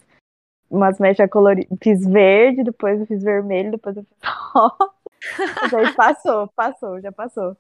umas 0.72 0.98
mechas 0.98 1.30
coloridas. 1.30 1.78
Fiz 1.84 2.06
verde, 2.08 2.64
depois 2.64 3.00
eu 3.02 3.06
fiz 3.06 3.22
vermelho, 3.22 3.72
depois 3.72 3.98
eu 3.98 4.04
fiz 4.04 4.18
rosa. 4.54 5.94
Passou, 5.96 6.48
passou, 6.56 7.02
já 7.02 7.12
passou. 7.12 7.58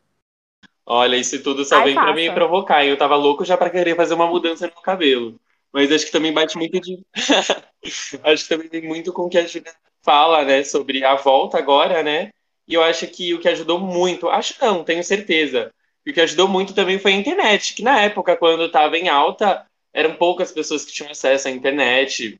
Olha, 0.85 1.17
isso 1.17 1.43
tudo 1.43 1.65
só 1.65 1.77
Ai, 1.79 1.83
vem 1.85 1.93
pra 1.95 2.03
passa. 2.05 2.15
me 2.15 2.31
provocar. 2.31 2.83
e 2.85 2.89
Eu 2.89 2.97
tava 2.97 3.15
louco 3.15 3.43
já 3.43 3.57
pra 3.57 3.69
querer 3.69 3.95
fazer 3.95 4.13
uma 4.13 4.27
mudança 4.27 4.67
no 4.67 4.81
cabelo. 4.81 5.37
Mas 5.75 5.91
acho 5.91 6.05
que 6.05 6.11
também 6.13 6.31
bate 6.31 6.57
muito 6.57 6.79
de. 6.79 7.05
acho 8.23 8.43
que 8.43 8.47
também 8.47 8.69
tem 8.69 8.81
muito 8.81 9.11
com 9.11 9.23
o 9.23 9.29
que 9.29 9.37
a 9.37 9.45
Julia 9.45 9.73
fala, 10.01 10.45
né? 10.45 10.63
Sobre 10.63 11.03
a 11.03 11.15
volta 11.15 11.57
agora, 11.57 12.01
né? 12.01 12.29
E 12.65 12.75
eu 12.75 12.81
acho 12.81 13.05
que 13.07 13.33
o 13.33 13.41
que 13.41 13.49
ajudou 13.49 13.77
muito, 13.77 14.29
acho 14.29 14.55
não, 14.61 14.85
tenho 14.85 15.03
certeza. 15.03 15.73
E 16.05 16.11
o 16.11 16.13
que 16.13 16.21
ajudou 16.21 16.47
muito 16.47 16.73
também 16.73 16.97
foi 16.97 17.11
a 17.11 17.17
internet, 17.17 17.73
que 17.73 17.83
na 17.83 17.99
época, 17.99 18.37
quando 18.37 18.63
estava 18.63 18.97
em 18.97 19.09
alta, 19.09 19.67
eram 19.91 20.15
poucas 20.15 20.49
pessoas 20.49 20.85
que 20.85 20.93
tinham 20.93 21.11
acesso 21.11 21.49
à 21.49 21.51
internet. 21.51 22.39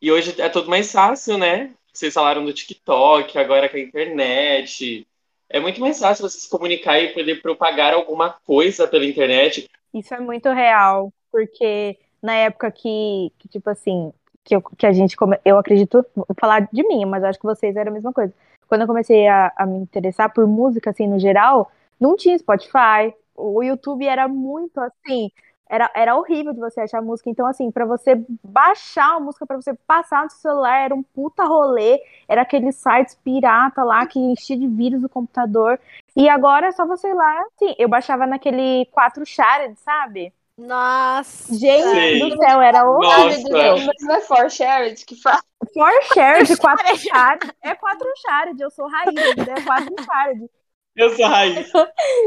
E 0.00 0.10
hoje 0.10 0.40
é 0.40 0.48
tudo 0.48 0.70
mais 0.70 0.90
fácil, 0.90 1.36
né? 1.36 1.74
Vocês 1.92 2.14
falaram 2.14 2.46
do 2.46 2.52
TikTok, 2.54 3.36
agora 3.36 3.68
com 3.68 3.76
a 3.76 3.80
internet. 3.80 5.06
É 5.50 5.60
muito 5.60 5.82
mais 5.82 5.98
fácil 5.98 6.26
você 6.26 6.38
se 6.40 6.48
comunicar 6.48 6.98
e 6.98 7.12
poder 7.12 7.42
propagar 7.42 7.92
alguma 7.92 8.30
coisa 8.46 8.88
pela 8.88 9.04
internet. 9.04 9.68
Isso 9.92 10.14
é 10.14 10.18
muito 10.18 10.50
real, 10.50 11.12
porque 11.30 11.98
na 12.22 12.34
época 12.34 12.70
que, 12.70 13.32
que 13.38 13.48
tipo 13.48 13.68
assim, 13.70 14.12
que, 14.44 14.56
eu, 14.56 14.62
que 14.62 14.86
a 14.86 14.92
gente, 14.92 15.16
come... 15.16 15.38
eu 15.44 15.58
acredito, 15.58 16.04
vou 16.14 16.26
falar 16.38 16.68
de 16.72 16.86
mim, 16.86 17.04
mas 17.04 17.24
acho 17.24 17.38
que 17.38 17.44
vocês 17.44 17.76
eram 17.76 17.90
a 17.90 17.94
mesma 17.94 18.12
coisa. 18.12 18.32
Quando 18.68 18.82
eu 18.82 18.86
comecei 18.86 19.26
a, 19.28 19.52
a 19.56 19.66
me 19.66 19.78
interessar 19.78 20.32
por 20.32 20.46
música, 20.46 20.90
assim, 20.90 21.06
no 21.06 21.18
geral, 21.18 21.70
não 22.00 22.16
tinha 22.16 22.38
Spotify, 22.38 23.14
o 23.34 23.62
YouTube 23.62 24.06
era 24.06 24.28
muito 24.28 24.80
assim, 24.80 25.30
era, 25.68 25.90
era 25.94 26.16
horrível 26.16 26.52
de 26.52 26.60
você 26.60 26.80
achar 26.80 27.02
música. 27.02 27.28
Então, 27.28 27.46
assim, 27.46 27.70
pra 27.70 27.84
você 27.84 28.24
baixar 28.42 29.16
a 29.16 29.20
música, 29.20 29.46
pra 29.46 29.56
você 29.56 29.74
passar 29.86 30.24
no 30.24 30.30
seu 30.30 30.40
celular, 30.40 30.78
era 30.84 30.94
um 30.94 31.02
puta 31.02 31.44
rolê, 31.44 32.00
era 32.28 32.42
aqueles 32.42 32.76
sites 32.76 33.14
pirata 33.16 33.82
lá 33.82 34.06
que 34.06 34.18
enchia 34.18 34.56
de 34.56 34.66
vírus 34.66 35.02
o 35.02 35.08
computador. 35.08 35.78
E 36.14 36.28
agora 36.28 36.68
é 36.68 36.72
só 36.72 36.86
você 36.86 37.08
ir 37.08 37.14
lá, 37.14 37.42
assim, 37.42 37.74
eu 37.78 37.88
baixava 37.88 38.26
naquele 38.26 38.86
4 38.92 39.24
shared, 39.26 39.76
sabe? 39.80 40.32
Nossa. 40.56 41.54
Gente 41.54 41.90
Sei. 41.90 42.18
do 42.18 42.36
céu, 42.36 42.60
era 42.62 42.82
Nossa. 42.82 43.20
horrível. 43.26 43.86
Mas 43.86 44.02
não 44.02 44.14
é 44.14 44.20
for 44.22 44.50
shared 44.50 45.04
que 45.04 45.14
fala. 45.20 45.42
For 45.72 45.92
shared, 46.14 46.56
4 46.56 46.96
shared. 46.96 47.52
É 47.62 47.74
4 47.74 48.08
shared, 48.16 48.60
eu 48.60 48.70
sou 48.70 48.88
raiz, 48.88 49.14
é 49.16 49.62
4 49.62 49.94
shared. 50.04 50.50
Eu 50.94 51.10
sou 51.10 51.26
raiz. 51.26 51.70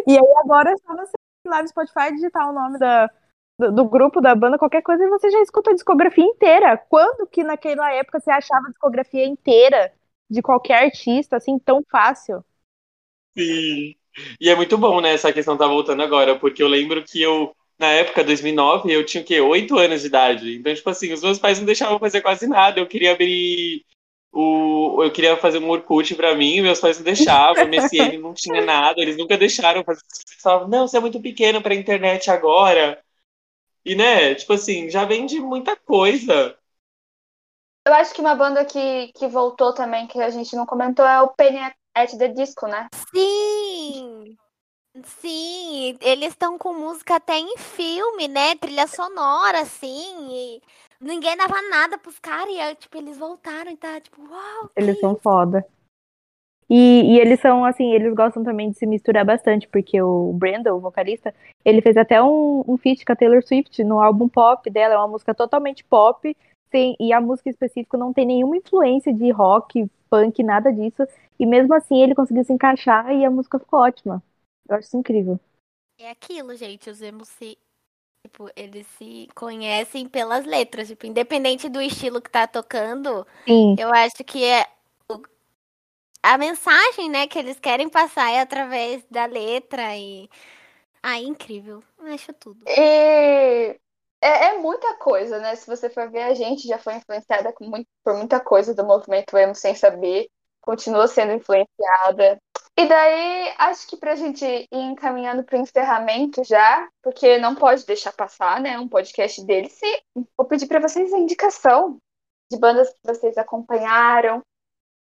E 0.08 0.12
aí 0.12 0.34
agora 0.44 0.72
é 0.72 0.78
só 0.78 0.96
você 0.96 1.12
ir 1.46 1.50
lá 1.50 1.62
no 1.62 1.68
Spotify 1.68 2.14
digitar 2.14 2.50
o 2.50 2.54
nome 2.54 2.78
da, 2.78 3.10
do, 3.58 3.72
do 3.72 3.86
grupo, 3.86 4.22
da 4.22 4.36
banda, 4.36 4.60
qualquer 4.60 4.84
coisa, 4.84 5.04
e 5.04 5.10
você 5.10 5.32
já 5.32 5.42
escuta 5.42 5.72
a 5.72 5.74
discografia 5.74 6.24
inteira. 6.24 6.78
Quando 6.78 7.26
que 7.28 7.44
naquela 7.44 7.92
época 7.94 8.20
você 8.20 8.32
achava 8.32 8.68
a 8.68 8.70
discografia 8.72 9.26
inteira 9.26 9.92
de 10.30 10.42
qualquer 10.42 10.84
artista, 10.84 11.38
assim, 11.38 11.58
tão 11.58 11.84
fácil? 11.90 12.44
Sim. 13.38 13.96
E 14.40 14.50
é 14.50 14.56
muito 14.56 14.78
bom, 14.78 15.02
né? 15.02 15.14
Essa 15.14 15.34
questão 15.34 15.58
tá 15.58 15.66
voltando 15.68 16.04
agora, 16.04 16.38
porque 16.38 16.62
eu 16.62 16.68
lembro 16.68 17.04
que 17.04 17.22
eu, 17.22 17.56
na 17.80 17.88
época, 17.88 18.26
2009, 18.26 18.92
eu 18.92 19.06
tinha 19.06 19.24
o 19.24 19.26
quê? 19.26 19.40
Oito 19.40 19.78
anos 19.78 20.02
de 20.02 20.08
idade. 20.08 20.58
Então, 20.58 20.74
tipo 20.74 20.90
assim, 20.90 21.14
os 21.14 21.22
meus 21.22 21.40
pais 21.40 21.58
não 21.60 21.66
deixavam 21.66 21.96
eu 21.96 22.00
fazer 22.00 22.22
quase 22.22 22.46
nada. 22.46 22.80
Eu 22.80 22.88
queria 22.88 23.14
abrir 23.14 23.86
o. 24.34 25.02
Eu 25.02 25.12
queria 25.12 25.38
fazer 25.38 25.60
um 25.60 25.70
Orkut 25.70 26.14
pra 26.16 26.36
mim, 26.36 26.62
meus 26.62 26.82
pais 26.82 26.98
não 26.98 27.06
deixavam. 27.06 27.66
MSN 27.66 28.18
não 28.20 28.34
tinha 28.34 28.66
nada, 28.66 29.02
eles 29.02 29.16
nunca 29.16 29.38
deixaram 29.38 29.84
fazer. 29.86 30.02
Eles 30.02 30.42
falavam, 30.42 30.68
não, 30.68 30.88
você 30.88 30.98
é 30.98 31.00
muito 31.00 31.22
pequeno 31.22 31.62
pra 31.62 31.74
internet 31.74 32.30
agora. 32.30 33.02
E, 33.86 33.96
né, 33.96 34.36
tipo 34.36 34.52
assim, 34.52 34.90
já 34.90 35.06
vende 35.06 35.40
muita 35.40 35.76
coisa. 35.78 36.58
Eu 37.88 37.94
acho 37.94 38.14
que 38.14 38.20
uma 38.20 38.36
banda 38.36 38.66
que, 38.66 39.12
que 39.16 39.26
voltou 39.26 39.74
também, 39.74 40.06
que 40.06 40.22
a 40.22 40.30
gente 40.30 40.54
não 40.54 40.66
comentou, 40.66 41.06
é 41.06 41.22
o 41.22 41.30
Penny 41.30 41.60
at 41.96 42.12
the 42.18 42.28
Disco, 42.28 42.68
né? 42.68 42.88
Sim! 43.16 44.38
Sim, 45.04 45.98
eles 46.02 46.30
estão 46.30 46.58
com 46.58 46.74
música 46.74 47.16
até 47.16 47.38
em 47.38 47.58
filme, 47.58 48.28
né? 48.28 48.56
Trilha 48.56 48.88
sonora, 48.88 49.62
assim. 49.62 50.28
E 50.32 50.62
ninguém 51.00 51.38
dava 51.38 51.62
nada 51.70 51.98
pros 51.98 52.18
caras 52.20 52.54
e, 52.54 52.76
tipo, 52.76 52.98
eles 52.98 53.18
voltaram 53.18 53.72
e 53.72 53.78
tá, 53.78 54.00
tipo, 54.02 54.22
uau! 54.22 54.70
Eles 54.76 54.96
que 54.96 55.02
são 55.02 55.16
foda. 55.16 55.66
E, 56.70 57.16
e 57.16 57.20
eles 57.20 57.40
são, 57.40 57.66
assim, 57.66 57.92
eles 57.94 58.14
gostam 58.14 58.44
também 58.44 58.70
de 58.70 58.78
se 58.78 58.86
misturar 58.86 59.26
bastante, 59.26 59.68
porque 59.68 60.00
o 60.02 60.34
Brandon, 60.34 60.76
o 60.76 60.80
vocalista, 60.80 61.34
ele 61.66 61.82
fez 61.82 61.98
até 61.98 62.22
um, 62.22 62.64
um 62.68 62.78
feat 62.78 63.04
com 63.04 63.12
a 63.12 63.16
Taylor 63.16 63.42
Swift 63.44 63.84
no 63.84 64.00
álbum 64.00 64.30
pop 64.30 64.70
dela, 64.70 64.94
é 64.94 64.98
uma 64.98 65.08
música 65.08 65.34
totalmente 65.34 65.84
pop, 65.84 66.36
tem, 66.70 66.96
e 67.00 67.12
a 67.12 67.20
música 67.20 67.50
específica 67.50 67.98
não 67.98 68.14
tem 68.14 68.26
nenhuma 68.26 68.56
influência 68.56 69.12
de 69.12 69.32
rock, 69.32 69.90
punk, 70.12 70.44
nada 70.44 70.72
disso, 70.72 71.08
e 71.40 71.46
mesmo 71.46 71.74
assim 71.74 72.04
ele 72.04 72.14
conseguiu 72.14 72.44
se 72.44 72.54
encaixar 72.54 73.12
e 73.14 73.26
a 73.26 73.32
música 73.32 73.58
ficou 73.58 73.80
ótima. 73.80 74.22
Eu 74.70 74.76
acho 74.76 74.88
isso 74.88 74.98
incrível. 74.98 75.40
É 75.98 76.12
aquilo, 76.12 76.56
gente, 76.56 76.90
os 76.90 77.02
emos 77.02 77.28
se. 77.30 77.58
Tipo, 78.26 78.50
eles 78.56 78.86
se 78.98 79.28
conhecem 79.34 80.08
pelas 80.08 80.46
letras. 80.46 80.88
Tipo, 80.88 81.06
independente 81.06 81.70
do 81.70 81.82
estilo 81.82 82.22
que 82.22 82.30
tá 82.30 82.46
tocando, 82.46 83.26
Sim, 83.48 83.76
eu 83.80 83.90
acho 83.94 84.24
que 84.26 84.44
é. 84.44 84.66
o- 85.12 85.22
A 86.22 86.38
mensagem, 86.38 87.10
né, 87.10 87.28
que 87.28 87.40
eles 87.40 87.60
querem 87.60 87.90
passar 87.90 88.30
é 88.32 88.42
através 88.42 89.04
da 89.10 89.26
letra 89.26 89.96
e. 89.98 90.30
Ah, 91.02 91.18
é 91.18 91.24
incrível. 91.24 91.82
Eu 91.98 92.14
acho 92.14 92.34
tudo. 92.34 92.62
E 92.68 93.80
é, 94.22 94.48
é 94.50 94.58
muita 94.58 94.96
coisa, 94.98 95.40
né? 95.40 95.56
Se 95.56 95.66
você 95.66 95.90
for 95.90 96.10
ver, 96.12 96.24
a 96.24 96.34
gente 96.34 96.68
já 96.68 96.78
foi 96.78 96.96
influenciada 96.96 97.54
com 97.54 97.66
muito- 97.66 97.88
por 98.04 98.16
muita 98.18 98.40
coisa 98.40 98.76
do 98.76 98.86
movimento 98.86 99.38
emo 99.38 99.56
sem 99.56 99.74
saber, 99.76 100.28
continua 100.62 101.08
sendo 101.08 101.32
influenciada. 101.34 102.38
E 102.80 102.88
daí, 102.88 103.54
acho 103.58 103.86
que 103.90 103.98
pra 103.98 104.16
gente 104.16 104.46
ir 104.46 104.68
encaminhando 104.72 105.44
pro 105.44 105.58
encerramento 105.58 106.42
já, 106.46 106.88
porque 107.04 107.38
não 107.38 107.54
pode 107.54 107.86
deixar 107.86 108.14
passar, 108.14 108.62
né? 108.62 108.80
Um 108.80 108.88
podcast 108.88 109.46
deles. 109.46 109.78
E 109.84 110.02
vou 110.38 110.48
pedir 110.48 110.66
pra 110.66 110.80
vocês 110.80 111.12
a 111.14 111.18
indicação 111.18 111.98
de 112.50 112.58
bandas 112.58 112.90
que 112.90 113.00
vocês 113.04 113.38
acompanharam, 113.38 114.42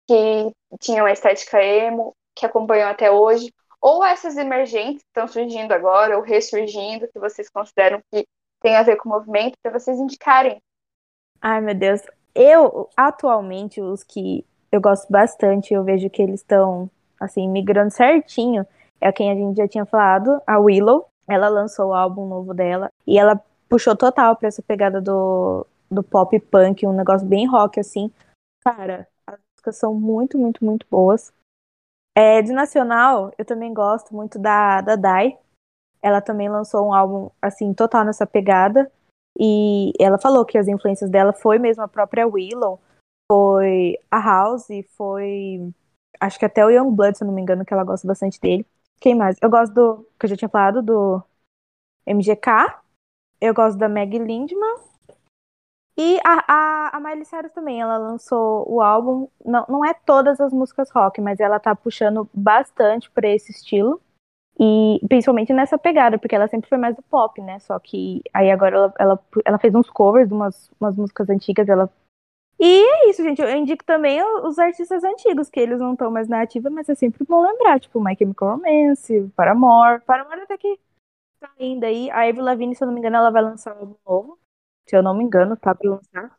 que 0.08 0.52
tinham 0.80 1.06
a 1.06 1.12
estética 1.12 1.64
emo, 1.64 2.16
que 2.36 2.44
acompanham 2.44 2.90
até 2.90 3.12
hoje, 3.12 3.54
ou 3.80 4.04
essas 4.04 4.36
emergentes 4.36 5.04
que 5.04 5.10
estão 5.10 5.28
surgindo 5.28 5.72
agora, 5.72 6.18
ou 6.18 6.24
ressurgindo, 6.24 7.08
que 7.08 7.20
vocês 7.20 7.52
consideram 7.52 8.02
que 8.12 8.26
tem 8.64 8.76
a 8.78 8.82
ver 8.82 8.96
com 8.96 9.10
o 9.10 9.12
movimento, 9.12 9.54
para 9.62 9.78
vocês 9.78 10.00
indicarem. 10.00 10.60
Ai, 11.40 11.62
meu 11.62 11.76
Deus. 11.76 12.02
Eu, 12.34 12.90
atualmente, 12.98 13.80
os 13.80 14.04
que 14.04 14.44
eu 14.72 14.82
gosto 14.82 15.08
bastante, 15.12 15.72
eu 15.72 15.84
vejo 15.84 16.10
que 16.10 16.24
eles 16.24 16.40
estão, 16.40 16.90
assim, 17.20 17.48
migrando 17.48 17.92
certinho, 17.92 18.66
é 19.02 19.12
quem 19.12 19.32
a 19.32 19.36
gente 19.36 19.58
já 19.58 19.68
tinha 19.68 19.86
falado, 19.86 20.42
a 20.46 20.60
Willow. 20.60 21.08
Ela 21.28 21.48
lançou 21.48 21.90
o 21.90 21.94
álbum 21.94 22.28
novo 22.28 22.54
dela 22.54 22.92
e 23.06 23.18
ela 23.18 23.40
puxou 23.70 23.96
total 23.96 24.36
pra 24.36 24.48
essa 24.48 24.64
pegada 24.64 25.00
do, 25.00 25.66
do 25.90 26.02
pop 26.02 26.38
punk, 26.40 26.86
um 26.86 26.94
negócio 26.94 27.28
bem 27.28 27.46
rock, 27.48 27.80
assim. 27.80 28.12
Cara, 28.64 29.08
as 29.28 29.38
músicas 29.54 29.78
são 29.78 29.94
muito, 29.94 30.38
muito, 30.38 30.66
muito 30.66 30.88
boas. 30.90 31.32
É, 32.18 32.42
de 32.42 32.52
nacional, 32.52 33.32
eu 33.38 33.46
também 33.46 33.74
gosto 33.74 34.14
muito 34.14 34.40
da, 34.40 34.82
da 34.82 34.96
Dai. 34.96 35.38
Ela 36.02 36.20
também 36.20 36.50
lançou 36.50 36.88
um 36.88 36.94
álbum, 36.94 37.30
assim, 37.42 37.74
total 37.74 38.04
nessa 38.04 38.26
pegada. 38.26 38.92
E 39.40 39.94
ela 40.00 40.18
falou 40.18 40.44
que 40.44 40.58
as 40.58 40.68
influências 40.68 41.10
dela 41.10 41.32
foi 41.32 41.60
mesmo 41.60 41.84
a 41.84 41.88
própria 41.88 42.28
Willow, 42.28 42.80
foi 43.32 43.98
a 44.10 44.20
House, 44.20 44.68
foi 44.98 45.72
acho 46.20 46.40
que 46.40 46.46
até 46.46 46.66
o 46.66 46.70
Youngblood, 46.70 47.18
se 47.18 47.24
eu 47.24 47.28
não 47.28 47.34
me 47.34 47.42
engano, 47.42 47.66
que 47.66 47.74
ela 47.74 47.84
gosta 47.84 48.08
bastante 48.08 48.40
dele. 48.40 48.66
Quem 49.00 49.16
mais? 49.16 49.38
Eu 49.42 49.50
gosto 49.50 49.74
do, 49.74 50.08
que 50.20 50.26
eu 50.26 50.30
já 50.30 50.36
tinha 50.36 50.50
falado, 50.50 50.82
do 50.82 51.24
MGK. 52.06 52.82
Eu 53.42 53.54
gosto 53.54 53.78
da 53.78 53.88
Meg 53.88 54.18
Lindman. 54.18 54.90
E 55.98 56.18
a, 56.26 56.46
a, 56.48 56.98
a 56.98 57.00
Miley 57.02 57.26
Cyrus 57.26 57.52
também, 57.52 57.82
ela 57.82 57.98
lançou 57.98 58.66
o 58.72 58.82
álbum, 58.82 59.28
não, 59.46 59.66
não 59.68 59.86
é 59.86 59.94
todas 59.94 60.40
as 60.40 60.54
músicas 60.54 60.90
rock, 60.92 61.20
mas 61.20 61.42
ela 61.42 61.60
tá 61.60 61.76
puxando 61.76 62.30
bastante 62.34 63.12
pra 63.12 63.28
esse 63.28 63.52
estilo. 63.52 64.02
E 64.58 65.00
principalmente 65.08 65.54
nessa 65.54 65.78
pegada, 65.78 66.18
porque 66.18 66.36
ela 66.36 66.48
sempre 66.48 66.70
foi 66.70 66.78
mais 66.78 66.96
do 66.96 67.02
pop, 67.02 67.42
né? 67.42 67.60
Só 67.60 67.78
que 67.80 68.22
aí 68.34 68.50
agora 68.50 68.76
ela, 68.76 68.94
ela, 69.00 69.20
ela 69.46 69.60
fez 69.60 69.76
uns 69.76 69.90
covers 69.90 70.28
de 70.28 70.34
umas, 70.34 70.72
umas 70.80 70.96
músicas 70.96 71.30
antigas, 71.30 71.68
ela 71.68 71.90
e 72.60 72.84
é 72.84 73.10
isso, 73.10 73.24
gente. 73.24 73.42
Eu 73.42 73.50
indico 73.56 73.84
também 73.86 74.22
os 74.44 74.60
artistas 74.60 75.04
antigos, 75.04 75.50
que 75.50 75.60
eles 75.60 75.80
não 75.80 75.94
estão 75.94 76.12
mais 76.12 76.28
na 76.28 76.42
ativa, 76.42 76.70
mas 76.70 76.90
é 76.90 76.96
sempre 76.96 77.26
bom 77.26 77.42
lembrar, 77.42 77.80
tipo 77.80 78.04
My 78.04 78.16
Chemical 78.18 78.58
Romance, 78.58 79.32
Paramore. 79.36 80.02
Paramore 80.02 80.42
até 80.42 80.58
que 80.58 80.80
tá 81.40 81.50
ainda 81.60 81.88
aí. 81.88 82.10
A 82.12 82.28
Avril 82.28 82.44
Lavigne, 82.44 82.76
se 82.76 82.84
eu 82.84 82.88
não 82.88 82.94
me 82.94 83.00
engano, 83.00 83.16
ela 83.16 83.32
vai 83.32 83.42
lançar 83.42 83.76
um 83.76 83.80
álbum 83.80 83.96
novo. 84.06 84.40
Se 84.88 84.96
eu 84.96 85.02
não 85.02 85.16
me 85.16 85.24
engano, 85.24 85.56
tá 85.56 85.74
pra 85.74 85.90
lançar. 85.90 86.38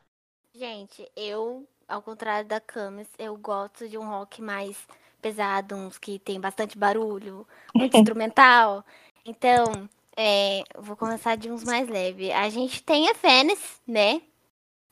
Gente, 0.55 1.11
eu, 1.17 1.67
ao 1.89 2.03
contrário 2.03 2.47
da 2.47 2.61
Camis, 2.61 3.09
eu 3.19 3.37
gosto 3.37 3.89
de 3.89 3.97
um 3.97 4.05
rock 4.05 4.43
mais 4.43 4.87
pesado, 5.23 5.75
uns 5.75 5.97
que 5.97 6.19
tem 6.19 6.41
bastante 6.41 6.77
barulho, 6.77 7.47
muito 7.75 7.97
instrumental. 7.97 8.85
Então, 9.25 9.89
é, 10.17 10.65
vou 10.79 10.97
começar 10.97 11.37
de 11.37 11.51
uns 11.51 11.65
mais 11.65 11.89
leves. 11.89 12.31
A 12.31 12.49
gente 12.51 12.83
tem 12.83 13.09
a 13.09 13.13
Venice, 13.15 13.81
né? 13.87 14.21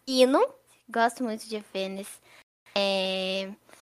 Hino, 0.07 0.41
Gosto 0.91 1.23
muito 1.23 1.47
de 1.47 1.59
Vênus. 1.73 2.09
É... 2.75 3.53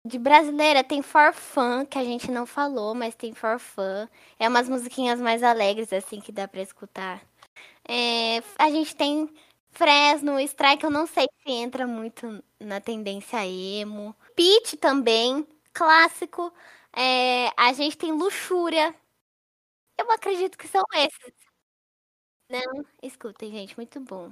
De 0.05 0.19
brasileira 0.19 0.83
tem 0.83 1.01
For 1.01 1.33
Fun, 1.33 1.85
que 1.85 1.97
a 1.97 2.03
gente 2.03 2.31
não 2.31 2.45
falou, 2.45 2.95
mas 2.95 3.15
tem 3.15 3.33
For 3.33 3.59
Fun. 3.59 4.07
É 4.39 4.47
umas 4.49 4.67
musiquinhas 4.69 5.21
mais 5.21 5.43
alegres, 5.43 5.93
assim, 5.93 6.19
que 6.19 6.31
dá 6.31 6.47
pra 6.47 6.61
escutar. 6.61 7.21
É... 7.87 8.39
A 8.59 8.69
gente 8.71 8.95
tem 8.95 9.29
Fresno, 9.71 10.39
Strike, 10.41 10.83
eu 10.85 10.91
não 10.91 11.07
sei 11.07 11.27
se 11.43 11.51
entra 11.51 11.87
muito 11.87 12.43
na 12.59 12.81
tendência 12.81 13.45
emo. 13.47 14.15
Peach 14.35 14.77
também, 14.77 15.47
clássico. 15.73 16.53
É... 16.95 17.49
A 17.57 17.73
gente 17.73 17.97
tem 17.97 18.11
Luxúria. 18.13 18.95
Eu 19.97 20.11
acredito 20.11 20.57
que 20.57 20.67
são 20.67 20.83
esses. 20.95 21.33
Não, 22.49 22.85
escutem, 23.01 23.51
gente, 23.51 23.75
muito 23.77 23.99
bom. 23.99 24.31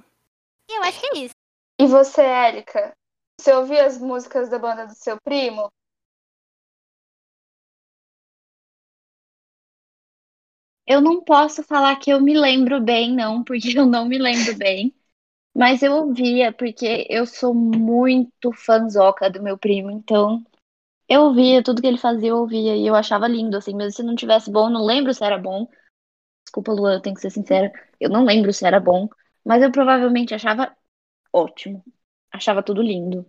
E 0.68 0.78
eu 0.78 0.82
acho 0.84 1.00
que 1.00 1.06
é 1.06 1.18
isso. 1.24 1.39
E 1.80 1.84
você, 1.86 2.20
Érica? 2.22 2.94
Você 3.40 3.52
ouvia 3.52 3.84
as 3.84 3.98
músicas 3.98 4.48
da 4.48 4.56
banda 4.58 4.86
do 4.86 4.94
seu 4.94 5.20
primo? 5.20 5.68
Eu 10.86 11.00
não 11.00 11.22
posso 11.22 11.62
falar 11.62 11.96
que 11.96 12.10
eu 12.10 12.20
me 12.20 12.36
lembro 12.38 12.80
bem, 12.80 13.14
não, 13.14 13.44
porque 13.44 13.78
eu 13.78 13.86
não 13.86 14.06
me 14.06 14.18
lembro 14.18 14.56
bem. 14.56 14.94
Mas 15.56 15.82
eu 15.82 15.92
ouvia, 15.94 16.52
porque 16.52 17.06
eu 17.10 17.26
sou 17.26 17.54
muito 17.54 18.52
fanzoca 18.52 19.30
do 19.30 19.42
meu 19.42 19.58
primo, 19.58 19.90
então 19.90 20.44
eu 21.08 21.22
ouvia 21.22 21.62
tudo 21.62 21.82
que 21.82 21.88
ele 21.88 21.98
fazia, 21.98 22.30
eu 22.30 22.38
ouvia, 22.38 22.76
e 22.76 22.86
eu 22.86 22.94
achava 22.96 23.28
lindo, 23.28 23.56
assim, 23.56 23.74
mesmo 23.74 23.92
se 23.92 24.02
não 24.04 24.16
tivesse 24.16 24.50
bom, 24.50 24.70
não 24.70 24.84
lembro 24.86 25.14
se 25.14 25.24
era 25.24 25.38
bom. 25.38 25.68
Desculpa, 26.44 26.72
Luan, 26.72 26.94
eu 26.94 27.02
tenho 27.02 27.14
que 27.16 27.22
ser 27.22 27.30
sincera, 27.30 27.72
eu 28.00 28.10
não 28.10 28.24
lembro 28.24 28.52
se 28.52 28.66
era 28.66 28.80
bom, 28.80 29.08
mas 29.44 29.62
eu 29.62 29.72
provavelmente 29.72 30.34
achava 30.34 30.74
ótimo. 31.32 31.84
Achava 32.32 32.62
tudo 32.62 32.82
lindo. 32.82 33.26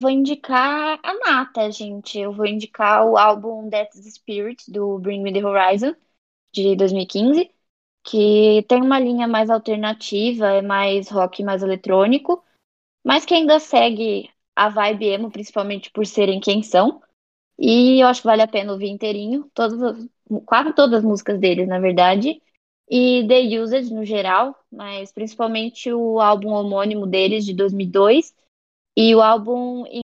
Vou 0.00 0.10
indicar 0.10 1.00
a 1.02 1.14
Nata, 1.14 1.70
gente. 1.70 2.18
Eu 2.18 2.32
vou 2.32 2.46
indicar 2.46 3.04
o 3.04 3.16
álbum 3.16 3.68
Death's 3.68 4.14
Spirit, 4.14 4.70
do 4.70 4.98
Bring 4.98 5.22
Me 5.22 5.32
The 5.32 5.44
Horizon, 5.44 5.94
de 6.52 6.76
2015, 6.76 7.50
que 8.04 8.64
tem 8.68 8.80
uma 8.80 9.00
linha 9.00 9.26
mais 9.26 9.50
alternativa, 9.50 10.46
é 10.52 10.62
mais 10.62 11.08
rock, 11.10 11.42
mais 11.42 11.62
eletrônico, 11.62 12.44
mas 13.04 13.24
que 13.24 13.34
ainda 13.34 13.58
segue 13.58 14.30
a 14.54 14.68
vibe 14.68 15.06
emo, 15.06 15.30
principalmente 15.30 15.90
por 15.90 16.06
serem 16.06 16.40
quem 16.40 16.62
são. 16.62 17.02
E 17.58 18.00
eu 18.00 18.06
acho 18.06 18.22
que 18.22 18.28
vale 18.28 18.42
a 18.42 18.48
pena 18.48 18.72
ouvir 18.72 18.88
inteirinho, 18.88 19.50
todas, 19.52 20.08
quase 20.46 20.72
todas 20.74 20.98
as 21.00 21.04
músicas 21.04 21.40
deles, 21.40 21.66
na 21.68 21.80
verdade 21.80 22.40
e 22.90 23.26
The 23.28 23.60
Used 23.60 23.92
no 23.92 24.04
geral, 24.04 24.56
mas 24.70 25.12
principalmente 25.12 25.92
o 25.92 26.20
álbum 26.20 26.50
homônimo 26.50 27.06
deles 27.06 27.44
de 27.44 27.54
2002 27.54 28.34
e 28.96 29.14
o 29.14 29.20
álbum 29.20 29.84
In 29.86 30.00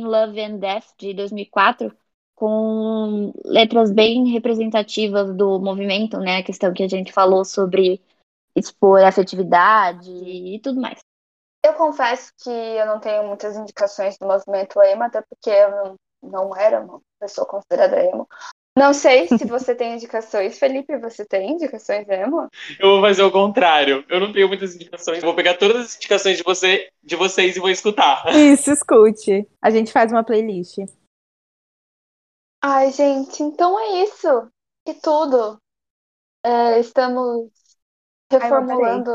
Love 0.00 0.40
and 0.40 0.58
Death 0.58 0.94
de 0.96 1.12
2004 1.14 1.94
com 2.34 3.32
letras 3.44 3.92
bem 3.92 4.28
representativas 4.28 5.34
do 5.36 5.60
movimento, 5.60 6.18
né? 6.18 6.38
A 6.38 6.42
questão 6.42 6.72
que 6.72 6.82
a 6.82 6.88
gente 6.88 7.12
falou 7.12 7.44
sobre 7.44 8.00
expor 8.56 9.02
afetividade 9.04 10.10
e 10.10 10.58
tudo 10.60 10.80
mais. 10.80 10.98
Eu 11.64 11.74
confesso 11.74 12.32
que 12.42 12.50
eu 12.50 12.86
não 12.86 12.98
tenho 12.98 13.28
muitas 13.28 13.56
indicações 13.56 14.18
do 14.18 14.26
movimento 14.26 14.82
emo, 14.82 15.04
até 15.04 15.22
porque 15.22 15.50
eu 15.50 15.70
não, 15.70 15.94
não 16.22 16.56
era 16.56 16.80
uma 16.80 17.00
pessoa 17.20 17.46
considerada 17.46 18.02
emo. 18.02 18.26
Não 18.76 18.94
sei 18.94 19.28
se 19.28 19.44
você 19.44 19.74
tem 19.74 19.94
indicações. 19.94 20.58
Felipe, 20.58 20.96
você 20.98 21.26
tem 21.26 21.52
indicações 21.52 22.08
emo? 22.08 22.48
Eu 22.78 22.92
vou 22.92 23.00
fazer 23.02 23.22
o 23.22 23.30
contrário. 23.30 24.04
Eu 24.08 24.18
não 24.18 24.32
tenho 24.32 24.48
muitas 24.48 24.74
indicações. 24.74 25.22
vou 25.22 25.34
pegar 25.34 25.58
todas 25.58 25.86
as 25.86 25.96
indicações 25.96 26.38
de, 26.38 26.42
você, 26.42 26.90
de 27.02 27.14
vocês 27.14 27.54
e 27.54 27.60
vou 27.60 27.68
escutar. 27.68 28.24
Isso, 28.34 28.70
escute. 28.70 29.46
A 29.60 29.70
gente 29.70 29.92
faz 29.92 30.10
uma 30.10 30.24
playlist. 30.24 30.78
Ai, 32.62 32.90
gente, 32.92 33.42
então 33.42 33.78
é 33.78 34.04
isso. 34.04 34.50
Que 34.86 34.94
tudo. 34.94 35.58
É, 36.44 36.80
estamos 36.80 37.50
reformulando 38.30 39.10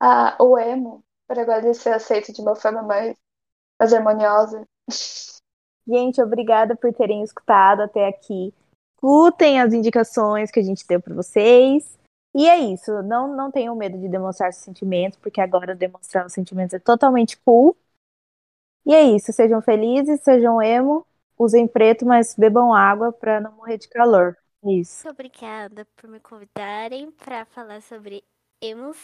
Ai, 0.00 0.36
a, 0.38 0.42
o 0.42 0.58
emo 0.58 1.04
para 1.26 1.42
agora 1.42 1.64
ele 1.64 1.74
ser 1.74 1.92
aceito 1.92 2.32
de 2.32 2.40
uma 2.40 2.56
forma 2.56 2.82
mais, 2.82 3.16
mais 3.78 3.92
harmoniosa. 3.92 4.66
Gente, 5.86 6.22
obrigada 6.22 6.76
por 6.76 6.92
terem 6.92 7.22
escutado 7.22 7.82
até 7.82 8.08
aqui. 8.08 8.54
Escutem 8.94 9.60
as 9.60 9.72
indicações 9.72 10.50
que 10.50 10.60
a 10.60 10.62
gente 10.62 10.86
deu 10.86 11.00
para 11.00 11.14
vocês. 11.14 11.98
E 12.34 12.48
é 12.48 12.58
isso. 12.58 13.02
Não, 13.02 13.34
não 13.34 13.50
tenham 13.50 13.74
medo 13.74 13.98
de 13.98 14.08
demonstrar 14.08 14.52
seus 14.52 14.64
sentimentos, 14.64 15.18
porque 15.18 15.40
agora 15.40 15.74
demonstrar 15.74 16.24
os 16.24 16.32
sentimentos 16.32 16.74
é 16.74 16.78
totalmente 16.78 17.36
cool. 17.38 17.76
E 18.86 18.94
é 18.94 19.02
isso. 19.02 19.32
Sejam 19.32 19.60
felizes, 19.60 20.20
sejam 20.22 20.62
emo, 20.62 21.06
usem 21.38 21.66
preto, 21.66 22.06
mas 22.06 22.34
bebam 22.34 22.72
água 22.72 23.12
para 23.12 23.40
não 23.40 23.52
morrer 23.52 23.78
de 23.78 23.88
calor. 23.88 24.36
Isso. 24.64 25.04
Muito 25.04 25.14
obrigada 25.14 25.86
por 25.96 26.08
me 26.08 26.20
convidarem 26.20 27.10
para 27.10 27.44
falar 27.44 27.82
sobre 27.82 28.22
emos 28.60 28.96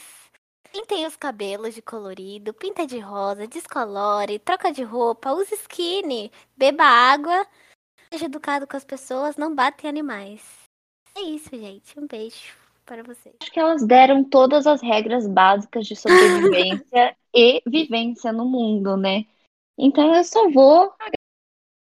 Pintem 0.72 1.06
os 1.06 1.16
cabelos 1.16 1.74
de 1.74 1.82
colorido, 1.82 2.52
pinta 2.52 2.86
de 2.86 2.98
rosa, 2.98 3.46
descolore, 3.46 4.38
troca 4.38 4.70
de 4.70 4.82
roupa, 4.82 5.32
use 5.32 5.54
skinny, 5.54 6.30
beba 6.56 6.84
água, 6.84 7.46
seja 8.12 8.26
educado 8.26 8.66
com 8.66 8.76
as 8.76 8.84
pessoas, 8.84 9.36
não 9.36 9.54
bate 9.54 9.86
em 9.86 9.88
animais. 9.88 10.42
É 11.16 11.20
isso, 11.22 11.50
gente. 11.50 11.98
Um 11.98 12.06
beijo 12.06 12.56
para 12.84 13.02
vocês. 13.02 13.34
Acho 13.40 13.52
que 13.52 13.60
elas 13.60 13.86
deram 13.86 14.22
todas 14.22 14.66
as 14.66 14.80
regras 14.80 15.26
básicas 15.26 15.86
de 15.86 15.96
sobrevivência 15.96 17.16
e 17.34 17.62
vivência 17.66 18.32
no 18.32 18.44
mundo, 18.44 18.96
né? 18.96 19.26
Então 19.76 20.14
eu 20.14 20.24
só 20.24 20.48
vou 20.50 20.92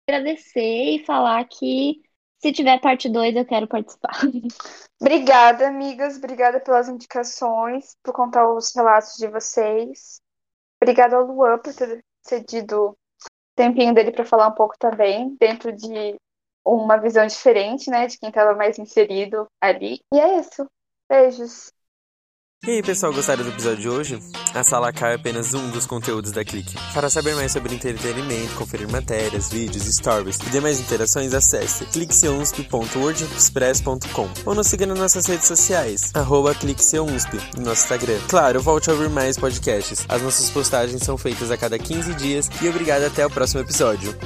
agradecer 0.08 0.96
e 0.96 1.06
falar 1.06 1.44
que 1.46 2.02
se 2.40 2.52
tiver 2.52 2.80
parte 2.80 3.10
2, 3.10 3.36
eu 3.36 3.46
quero 3.46 3.68
participar. 3.68 4.20
Obrigada, 5.00 5.68
amigas. 5.68 6.18
Obrigada 6.18 6.60
pelas 6.60 6.88
indicações, 6.88 7.96
por 8.04 8.14
contar 8.14 8.50
os 8.52 8.74
relatos 8.76 9.16
de 9.18 9.28
vocês. 9.28 10.22
Obrigada 10.82 11.16
ao 11.16 11.26
Luan 11.26 11.58
por 11.58 11.74
ter 11.74 12.04
cedido 12.22 12.90
o 12.90 12.98
tempinho 13.56 13.94
dele 13.94 14.12
para 14.12 14.26
falar 14.26 14.48
um 14.48 14.56
pouco 14.56 14.76
também, 14.78 15.36
dentro 15.40 15.72
de 15.72 16.16
uma 16.66 16.98
visão 16.98 17.26
diferente, 17.26 17.90
né, 17.90 18.08
de 18.08 18.20
quem 18.20 18.30
estava 18.30 18.54
mais 18.56 18.78
inserido 18.78 19.48
ali. 19.62 20.02
E 20.14 20.20
é 20.20 20.40
isso. 20.40 20.70
Beijos. 21.10 21.72
E 22.66 22.72
aí, 22.72 22.82
pessoal, 22.82 23.14
gostaram 23.14 23.44
do 23.44 23.50
episódio 23.50 23.78
de 23.78 23.88
hoje? 23.88 24.18
A 24.54 24.64
Sala 24.64 24.92
K 24.92 25.10
é 25.10 25.14
apenas 25.14 25.54
um 25.54 25.70
dos 25.70 25.86
conteúdos 25.86 26.32
da 26.32 26.44
Clique. 26.44 26.76
Para 26.92 27.08
saber 27.08 27.36
mais 27.36 27.52
sobre 27.52 27.76
entretenimento, 27.76 28.56
conferir 28.56 28.92
matérias, 28.92 29.50
vídeos, 29.50 29.86
stories 29.86 30.40
e 30.40 30.50
demais 30.50 30.80
interações, 30.80 31.36
acesse 31.36 31.86
clixeunsp.wordpress.com 31.86 34.30
ou 34.44 34.56
nos 34.56 34.66
siga 34.68 34.88
nas 34.88 34.98
nossas 34.98 35.28
redes 35.28 35.46
sociais, 35.46 36.10
arroba 36.16 36.56
no 37.56 37.64
nosso 37.64 37.84
Instagram. 37.84 38.18
Claro, 38.28 38.60
volte 38.60 38.90
a 38.90 38.94
ouvir 38.94 39.12
mais 39.12 39.38
podcasts. 39.38 40.04
As 40.10 40.20
nossas 40.22 40.50
postagens 40.50 41.04
são 41.04 41.16
feitas 41.16 41.52
a 41.52 41.58
cada 41.58 41.78
15 41.78 42.16
dias 42.16 42.50
e 42.62 42.68
obrigado 42.68 43.04
até 43.04 43.24
o 43.26 43.30
próximo 43.30 43.62
episódio. 43.62 44.18